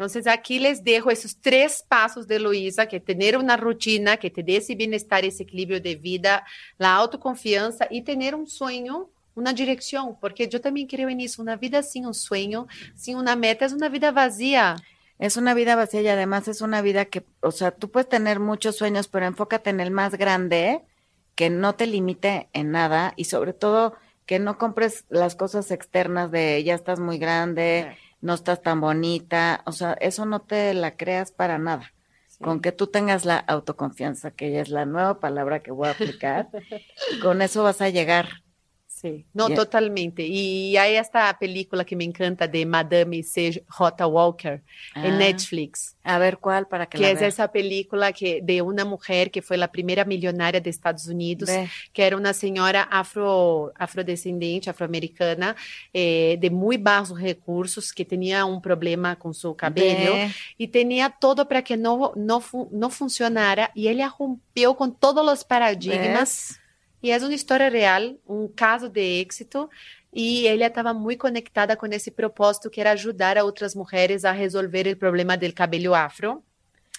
Entonces, 0.00 0.26
aquí 0.26 0.58
les 0.58 0.82
dejo 0.82 1.10
esos 1.10 1.36
tres 1.36 1.84
pasos 1.86 2.26
de 2.26 2.40
Luisa, 2.40 2.86
que 2.86 3.00
tener 3.00 3.36
una 3.36 3.58
rutina 3.58 4.16
que 4.16 4.30
te 4.30 4.42
dé 4.42 4.56
ese 4.56 4.74
bienestar, 4.74 5.26
ese 5.26 5.42
equilibrio 5.42 5.78
de 5.78 5.94
vida, 5.94 6.46
la 6.78 6.94
autoconfianza 6.94 7.86
y 7.90 8.00
tener 8.00 8.34
un 8.34 8.46
sueño, 8.46 9.10
una 9.34 9.52
dirección, 9.52 10.16
porque 10.18 10.48
yo 10.48 10.58
también 10.62 10.86
creo 10.86 11.10
en 11.10 11.20
eso, 11.20 11.42
una 11.42 11.56
vida 11.56 11.82
sin 11.82 12.06
un 12.06 12.14
sueño, 12.14 12.66
sin 12.94 13.18
una 13.18 13.36
meta, 13.36 13.66
es 13.66 13.74
una 13.74 13.90
vida 13.90 14.10
vacía. 14.10 14.76
Es 15.18 15.36
una 15.36 15.52
vida 15.52 15.76
vacía 15.76 16.00
y 16.00 16.08
además 16.08 16.48
es 16.48 16.62
una 16.62 16.80
vida 16.80 17.04
que, 17.04 17.22
o 17.40 17.50
sea, 17.50 17.70
tú 17.70 17.90
puedes 17.90 18.08
tener 18.08 18.40
muchos 18.40 18.76
sueños, 18.76 19.06
pero 19.06 19.26
enfócate 19.26 19.68
en 19.68 19.80
el 19.80 19.90
más 19.90 20.14
grande, 20.16 20.80
que 21.34 21.50
no 21.50 21.74
te 21.74 21.86
limite 21.86 22.48
en 22.54 22.70
nada 22.70 23.12
y 23.16 23.24
sobre 23.24 23.52
todo 23.52 23.92
que 24.24 24.38
no 24.38 24.56
compres 24.56 25.04
las 25.10 25.36
cosas 25.36 25.70
externas 25.70 26.30
de 26.30 26.64
ya 26.64 26.74
estás 26.74 27.00
muy 27.00 27.18
grande. 27.18 27.86
Sí 27.90 28.09
no 28.20 28.34
estás 28.34 28.62
tan 28.62 28.80
bonita, 28.80 29.62
o 29.66 29.72
sea, 29.72 29.92
eso 29.94 30.26
no 30.26 30.40
te 30.40 30.74
la 30.74 30.96
creas 30.96 31.32
para 31.32 31.58
nada. 31.58 31.92
Con 32.40 32.60
que 32.60 32.72
tú 32.72 32.86
tengas 32.86 33.24
la 33.26 33.36
autoconfianza, 33.36 34.30
que 34.30 34.50
ya 34.50 34.60
es 34.62 34.70
la 34.70 34.86
nueva 34.86 35.20
palabra 35.20 35.60
que 35.62 35.72
voy 35.72 35.88
a 35.88 35.92
aplicar, 35.92 36.48
con 37.22 37.42
eso 37.42 37.62
vas 37.62 37.80
a 37.82 37.90
llegar 37.90 38.28
Sí, 39.00 39.24
no, 39.32 39.46
yeah. 39.46 39.56
totalmente. 39.56 40.26
Y 40.26 40.76
hay 40.76 40.96
esta 40.96 41.34
película 41.38 41.86
que 41.86 41.96
me 41.96 42.04
encanta 42.04 42.46
de 42.46 42.66
Madame 42.66 43.22
C. 43.22 43.64
J. 43.66 44.06
Walker 44.06 44.62
ah, 44.94 45.06
en 45.06 45.16
Netflix. 45.16 45.96
A 46.04 46.18
ver 46.18 46.36
cuál 46.36 46.66
para 46.66 46.84
que, 46.84 46.98
que 46.98 47.04
la 47.04 47.10
es 47.12 47.20
vea. 47.20 47.28
esa 47.28 47.50
película 47.50 48.12
que 48.12 48.40
de 48.42 48.60
una 48.60 48.84
mujer 48.84 49.30
que 49.30 49.40
fue 49.40 49.56
la 49.56 49.72
primera 49.72 50.04
millonaria 50.04 50.60
de 50.60 50.68
Estados 50.68 51.06
Unidos, 51.06 51.48
Ve. 51.48 51.70
que 51.94 52.06
era 52.06 52.14
una 52.14 52.34
señora 52.34 52.82
afro 52.82 53.72
afrodescendente, 53.76 54.68
afroamericana, 54.68 55.56
eh, 55.94 56.36
de 56.38 56.50
muy 56.50 56.76
bajos 56.76 57.22
recursos, 57.22 57.94
que 57.94 58.04
tenía 58.04 58.44
un 58.44 58.60
problema 58.60 59.16
con 59.16 59.32
su 59.32 59.56
cabello 59.56 60.12
Ve. 60.12 60.30
y 60.58 60.68
tenía 60.68 61.08
todo 61.08 61.48
para 61.48 61.64
que 61.64 61.78
no 61.78 62.12
no 62.16 62.44
no 62.70 62.90
funcionara 62.90 63.70
y 63.74 63.88
ella 63.88 64.14
rompió 64.18 64.76
con 64.76 64.94
todos 64.94 65.24
los 65.24 65.42
paradigmas. 65.42 66.58
¿Ves? 66.58 66.59
E 67.02 67.10
é 67.10 67.18
uma 67.18 67.34
história 67.34 67.68
real, 67.68 68.14
um 68.28 68.46
caso 68.48 68.88
de 68.88 69.00
êxito, 69.00 69.70
e 70.12 70.46
ela 70.46 70.66
estava 70.66 70.92
muito 70.92 71.20
conectada 71.20 71.76
com 71.76 71.86
esse 71.86 72.10
propósito 72.10 72.68
que 72.68 72.80
era 72.80 72.92
ajudar 72.92 73.38
a 73.38 73.44
outras 73.44 73.74
mulheres 73.74 74.24
a 74.24 74.32
resolver 74.32 74.86
o 74.92 74.96
problema 74.96 75.36
do 75.36 75.52
cabelo 75.52 75.94
afro. 75.94 76.42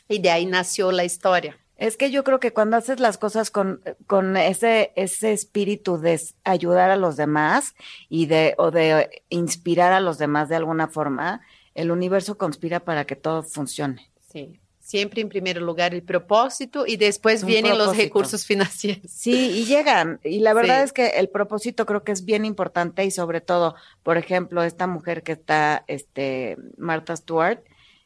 E 0.10 0.18
de 0.20 0.30
aí 0.30 0.46
nasceu 0.46 0.90
a 0.90 1.06
história. 1.06 1.56
Es 1.82 1.96
que 1.98 2.12
yo 2.12 2.24
creo 2.24 2.40
que 2.40 2.54
cuando 2.54 2.78
haces 2.78 3.00
las 3.00 3.18
cosas 3.18 3.50
con, 3.50 3.82
con 4.06 4.38
ese, 4.38 4.92
ese 4.96 5.34
espíritu 5.34 5.98
de 5.98 6.20
ayudar 6.44 6.92
a 6.92 6.96
los 6.96 7.18
demás 7.18 7.74
y 8.08 8.28
de, 8.28 8.54
o 8.60 8.70
de 8.70 9.24
inspirar 9.30 9.92
a 9.92 10.00
los 10.00 10.20
demás 10.20 10.48
de 10.48 10.58
alguna 10.58 10.90
forma, 10.90 11.42
el 11.74 11.90
universo 11.90 12.38
conspira 12.38 12.82
para 12.82 13.06
que 13.06 13.16
todo 13.16 13.42
funcione. 13.42 14.12
Sí. 14.32 14.61
Siempre 14.92 15.22
en 15.22 15.30
primer 15.30 15.62
lugar 15.62 15.94
el 15.94 16.04
propósito 16.04 16.86
y 16.86 16.98
después 16.98 17.44
Un 17.44 17.48
vienen 17.48 17.72
propósito. 17.72 17.94
los 17.94 17.98
recursos 17.98 18.46
financieros. 18.46 19.10
Sí, 19.10 19.52
y 19.52 19.66
llegan. 19.66 20.20
Y 20.24 20.40
la 20.40 20.54
verdad 20.54 20.80
sí. 20.80 20.84
es 20.84 20.94
que 20.94 21.08
el 21.20 21.30
propósito 21.30 21.86
creo 21.86 22.04
que 22.04 22.12
es 22.12 22.26
bien 22.26 22.44
importante 22.44 23.06
y 23.06 23.12
sobre 23.12 23.40
todo, 23.40 23.76
por 24.04 24.18
ejemplo, 24.18 24.64
esta 24.64 24.88
mujer 24.88 25.24
que 25.24 25.32
está, 25.32 25.86
este, 25.88 26.58
Martha 26.78 27.16
Stewart, 27.16 27.64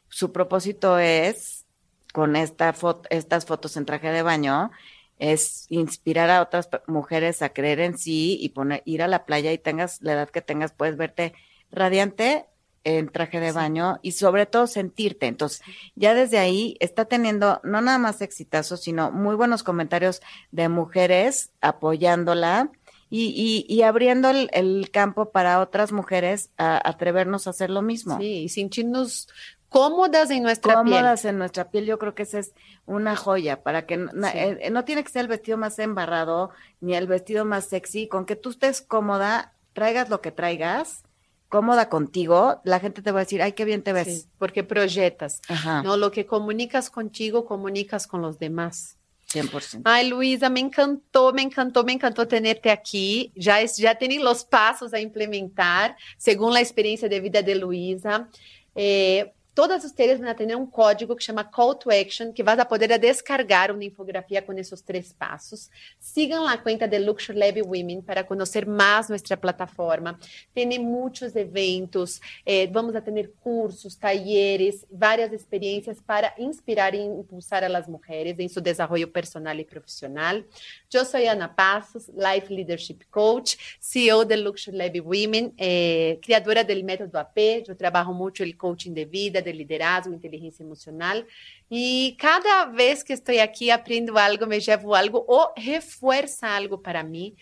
su 0.08 0.30
propósito 0.30 0.98
es, 1.00 1.66
con 2.12 2.36
esta 2.36 2.72
foto, 2.72 3.08
estas 3.10 3.46
fotos 3.46 3.76
en 3.76 3.84
traje 3.84 4.10
de 4.10 4.22
baño, 4.22 4.70
es 5.18 5.66
inspirar 5.68 6.30
a 6.30 6.40
otras 6.40 6.68
mujeres 6.86 7.42
a 7.42 7.48
creer 7.48 7.80
en 7.80 7.98
sí 7.98 8.38
y 8.40 8.50
poner, 8.50 8.82
ir 8.84 9.02
a 9.02 9.08
la 9.08 9.24
playa 9.24 9.52
y 9.52 9.58
tengas 9.58 10.00
la 10.02 10.12
edad 10.12 10.30
que 10.30 10.40
tengas, 10.40 10.72
puedes 10.72 10.96
verte 10.96 11.34
radiante 11.72 12.46
en 12.86 13.08
traje 13.08 13.40
de 13.40 13.50
baño 13.50 13.98
y 14.00 14.12
sobre 14.12 14.46
todo 14.46 14.68
sentirte. 14.68 15.26
Entonces, 15.26 15.60
ya 15.96 16.14
desde 16.14 16.38
ahí 16.38 16.76
está 16.78 17.04
teniendo 17.04 17.60
no 17.64 17.80
nada 17.80 17.98
más 17.98 18.22
exitazos, 18.22 18.80
sino 18.80 19.10
muy 19.10 19.34
buenos 19.34 19.64
comentarios 19.64 20.22
de 20.52 20.68
mujeres 20.68 21.50
apoyándola 21.60 22.70
y, 23.10 23.66
y, 23.68 23.74
y 23.74 23.82
abriendo 23.82 24.30
el, 24.30 24.48
el, 24.52 24.88
campo 24.92 25.30
para 25.30 25.58
otras 25.60 25.90
mujeres 25.90 26.50
a 26.58 26.80
atrevernos 26.88 27.48
a 27.48 27.50
hacer 27.50 27.70
lo 27.70 27.82
mismo. 27.82 28.18
Sí, 28.18 28.44
y 28.44 28.48
sentirnos 28.48 29.28
cómodas 29.68 30.30
en 30.30 30.44
nuestra 30.44 30.74
cómodas 30.74 30.88
piel. 30.88 31.00
Cómodas 31.00 31.24
en 31.24 31.38
nuestra 31.38 31.70
piel, 31.70 31.86
yo 31.86 31.98
creo 31.98 32.14
que 32.14 32.22
esa 32.22 32.38
es 32.38 32.52
una 32.86 33.16
joya 33.16 33.64
para 33.64 33.84
que 33.84 33.96
no, 33.96 34.10
sí. 34.12 34.30
eh, 34.32 34.70
no 34.70 34.84
tiene 34.84 35.02
que 35.02 35.10
ser 35.10 35.22
el 35.22 35.28
vestido 35.28 35.58
más 35.58 35.80
embarrado 35.80 36.50
ni 36.80 36.94
el 36.94 37.08
vestido 37.08 37.44
más 37.44 37.64
sexy, 37.64 38.06
con 38.06 38.26
que 38.26 38.36
tú 38.36 38.50
estés 38.50 38.80
cómoda, 38.80 39.54
traigas 39.72 40.08
lo 40.08 40.20
que 40.20 40.30
traigas, 40.30 41.02
cómoda 41.48 41.88
contigo, 41.88 42.60
la 42.64 42.80
gente 42.80 43.02
te 43.02 43.12
va 43.12 43.20
a 43.20 43.24
decir, 43.24 43.42
ay, 43.42 43.52
qué 43.52 43.64
bien 43.64 43.82
te 43.82 43.92
ves. 43.92 44.22
Sí, 44.22 44.28
porque 44.38 44.64
proyectas. 44.64 45.40
Ajá. 45.48 45.82
No, 45.82 45.96
lo 45.96 46.10
que 46.10 46.26
comunicas 46.26 46.90
contigo, 46.90 47.44
comunicas 47.44 48.06
con 48.06 48.22
los 48.22 48.38
demás. 48.38 48.96
100%. 49.32 49.82
Ay, 49.84 50.08
Luisa, 50.08 50.48
me 50.48 50.60
encantó, 50.60 51.32
me 51.32 51.42
encantó, 51.42 51.84
me 51.84 51.92
encantó 51.92 52.28
tenerte 52.28 52.70
aquí. 52.70 53.32
Já, 53.36 53.58
já 53.66 53.94
tenho 53.94 54.28
os 54.30 54.44
passos 54.44 54.94
a 54.94 55.00
implementar, 55.00 55.96
segundo 56.16 56.56
a 56.56 56.60
experiência 56.60 57.08
de 57.08 57.20
vida 57.20 57.42
de 57.42 57.54
Luisa. 57.56 58.28
Eh, 58.74 59.32
todas 59.56 59.82
ustedes 59.86 60.20
van 60.20 60.28
a 60.28 60.36
tener 60.36 60.54
un 60.54 60.66
código 60.66 61.16
que 61.16 61.24
se 61.24 61.32
llama 61.32 61.50
Call 61.50 61.78
to 61.78 61.90
Action, 61.90 62.30
que 62.30 62.42
vas 62.42 62.58
a 62.58 62.68
poder 62.68 63.00
descargar 63.00 63.72
una 63.72 63.84
infografía 63.84 64.44
con 64.44 64.58
esos 64.58 64.84
tres 64.84 65.14
pasos. 65.14 65.70
Sigan 65.98 66.44
la 66.44 66.62
cuenta 66.62 66.86
de 66.86 67.00
Luxury 67.00 67.38
Lab 67.38 67.66
Women 67.66 68.02
para 68.02 68.26
conocer 68.26 68.66
más 68.66 69.08
nuestra 69.08 69.34
plataforma. 69.34 70.20
Tiene 70.52 70.78
muchos 70.78 71.34
eventos, 71.34 72.20
eh, 72.44 72.68
vamos 72.70 72.94
a 72.96 73.00
tener 73.00 73.32
cursos, 73.32 73.98
talleres, 73.98 74.84
varias 74.90 75.32
experiencias 75.32 76.02
para 76.04 76.34
inspirar 76.36 76.94
e 76.94 76.98
impulsar 76.98 77.64
a 77.64 77.70
las 77.70 77.88
mujeres 77.88 78.38
en 78.38 78.50
su 78.50 78.60
desarrollo 78.60 79.10
personal 79.10 79.58
y 79.58 79.64
profesional. 79.64 80.44
Yo 80.90 81.02
soy 81.02 81.28
Ana 81.28 81.56
Passos, 81.56 82.10
Life 82.10 82.52
Leadership 82.52 82.98
Coach, 83.08 83.54
CEO 83.80 84.26
de 84.26 84.36
Luxury 84.36 84.76
Lab 84.76 85.00
Women, 85.02 85.54
eh, 85.56 86.18
creadora 86.20 86.62
del 86.62 86.84
método 86.84 87.18
AP. 87.18 87.64
Yo 87.66 87.74
trabajo 87.74 88.12
mucho 88.12 88.44
el 88.44 88.54
coaching 88.54 88.92
de 88.92 89.06
vida, 89.06 89.45
de 89.46 89.56
liderazgo, 89.56 90.14
inteligência 90.14 90.62
emocional. 90.62 91.22
E 91.70 92.16
cada 92.18 92.66
vez 92.66 93.02
que 93.02 93.12
estou 93.12 93.40
aqui, 93.40 93.70
aprendo 93.70 94.18
algo, 94.18 94.46
me 94.46 94.58
levo 94.58 94.94
algo 94.94 95.24
ou 95.26 95.52
reforça 95.56 96.46
algo 96.46 96.78
para 96.78 97.02
mim. 97.02 97.34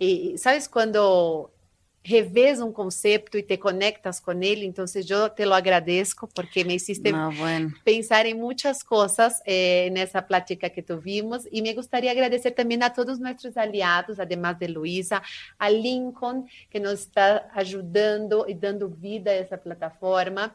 E 0.00 0.36
sabes 0.36 0.66
quando 0.66 1.50
revês 2.04 2.60
um 2.60 2.70
conceito 2.70 3.38
e 3.38 3.42
te 3.42 3.56
conectas 3.56 4.20
com 4.20 4.32
ele, 4.32 4.66
então 4.66 4.84
eu 4.94 5.30
te 5.30 5.44
lo 5.46 5.54
agradeço 5.54 6.14
porque 6.34 6.62
me 6.62 6.74
hiciste 6.74 7.10
no, 7.10 7.32
bueno. 7.32 7.72
pensar 7.82 8.26
em 8.26 8.34
muitas 8.34 8.82
coisas 8.82 9.40
eh, 9.46 9.88
nessa 9.90 10.20
plática 10.20 10.68
que 10.68 10.82
tuvimos 10.82 11.48
e 11.50 11.62
me 11.62 11.72
gostaria 11.72 12.12
de 12.12 12.18
agradecer 12.18 12.50
também 12.50 12.78
a 12.82 12.90
todos 12.90 13.18
nossos 13.18 13.56
aliados, 13.56 14.20
además 14.20 14.58
de 14.58 14.66
Luísa, 14.66 15.22
a 15.58 15.70
Lincoln, 15.70 16.44
que 16.68 16.78
nos 16.78 17.00
está 17.00 17.48
ajudando 17.54 18.44
e 18.46 18.52
dando 18.52 18.86
vida 18.86 19.30
a 19.30 19.34
essa 19.34 19.56
plataforma. 19.56 20.54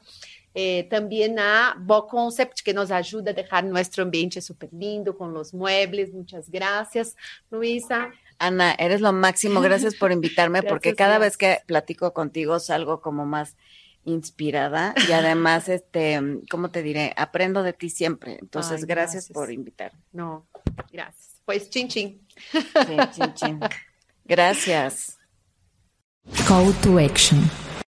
Eh, 0.62 0.90
también 0.90 1.40
a 1.40 1.74
Bo 1.80 2.06
Concept, 2.06 2.60
que 2.66 2.74
nos 2.74 2.92
ayuda 2.92 3.32
a 3.32 3.34
dejar 3.34 3.64
nuestro 3.64 4.04
ambiente 4.04 4.42
súper 4.42 4.68
lindo 4.74 5.18
con 5.18 5.34
los 5.34 5.54
muebles. 5.54 6.12
Muchas 6.14 6.50
gracias, 6.50 7.16
Luisa. 7.50 8.12
Ana, 8.40 8.74
eres 8.74 9.00
lo 9.00 9.14
máximo. 9.14 9.62
Gracias 9.62 9.96
por 9.96 10.12
invitarme, 10.12 10.60
gracias, 10.60 10.70
porque 10.70 10.96
cada 10.96 11.18
gracias. 11.18 11.38
vez 11.38 11.38
que 11.38 11.66
platico 11.66 12.12
contigo 12.12 12.60
salgo 12.60 13.00
como 13.00 13.26
más 13.26 13.56
inspirada 14.04 14.94
y 15.08 15.14
además, 15.14 15.70
este, 15.70 16.20
¿cómo 16.52 16.72
te 16.72 16.84
diré? 16.84 17.14
Aprendo 17.16 17.64
de 17.64 17.72
ti 17.72 17.90
siempre. 17.90 18.38
Entonces, 18.42 18.82
Ay, 18.82 18.86
gracias. 18.86 19.30
gracias. 19.30 19.32
por 19.34 19.54
invitarme. 19.54 20.02
No, 20.12 20.46
gracias. 20.92 21.40
Pues, 21.46 21.70
chin, 21.70 21.88
chin. 21.88 22.28
Sí, 22.52 22.98
chin, 23.14 23.34
chin. 23.34 23.60
Gracias. 24.26 25.18
Call 26.46 26.74
to 26.82 27.00
Action. 27.00 27.50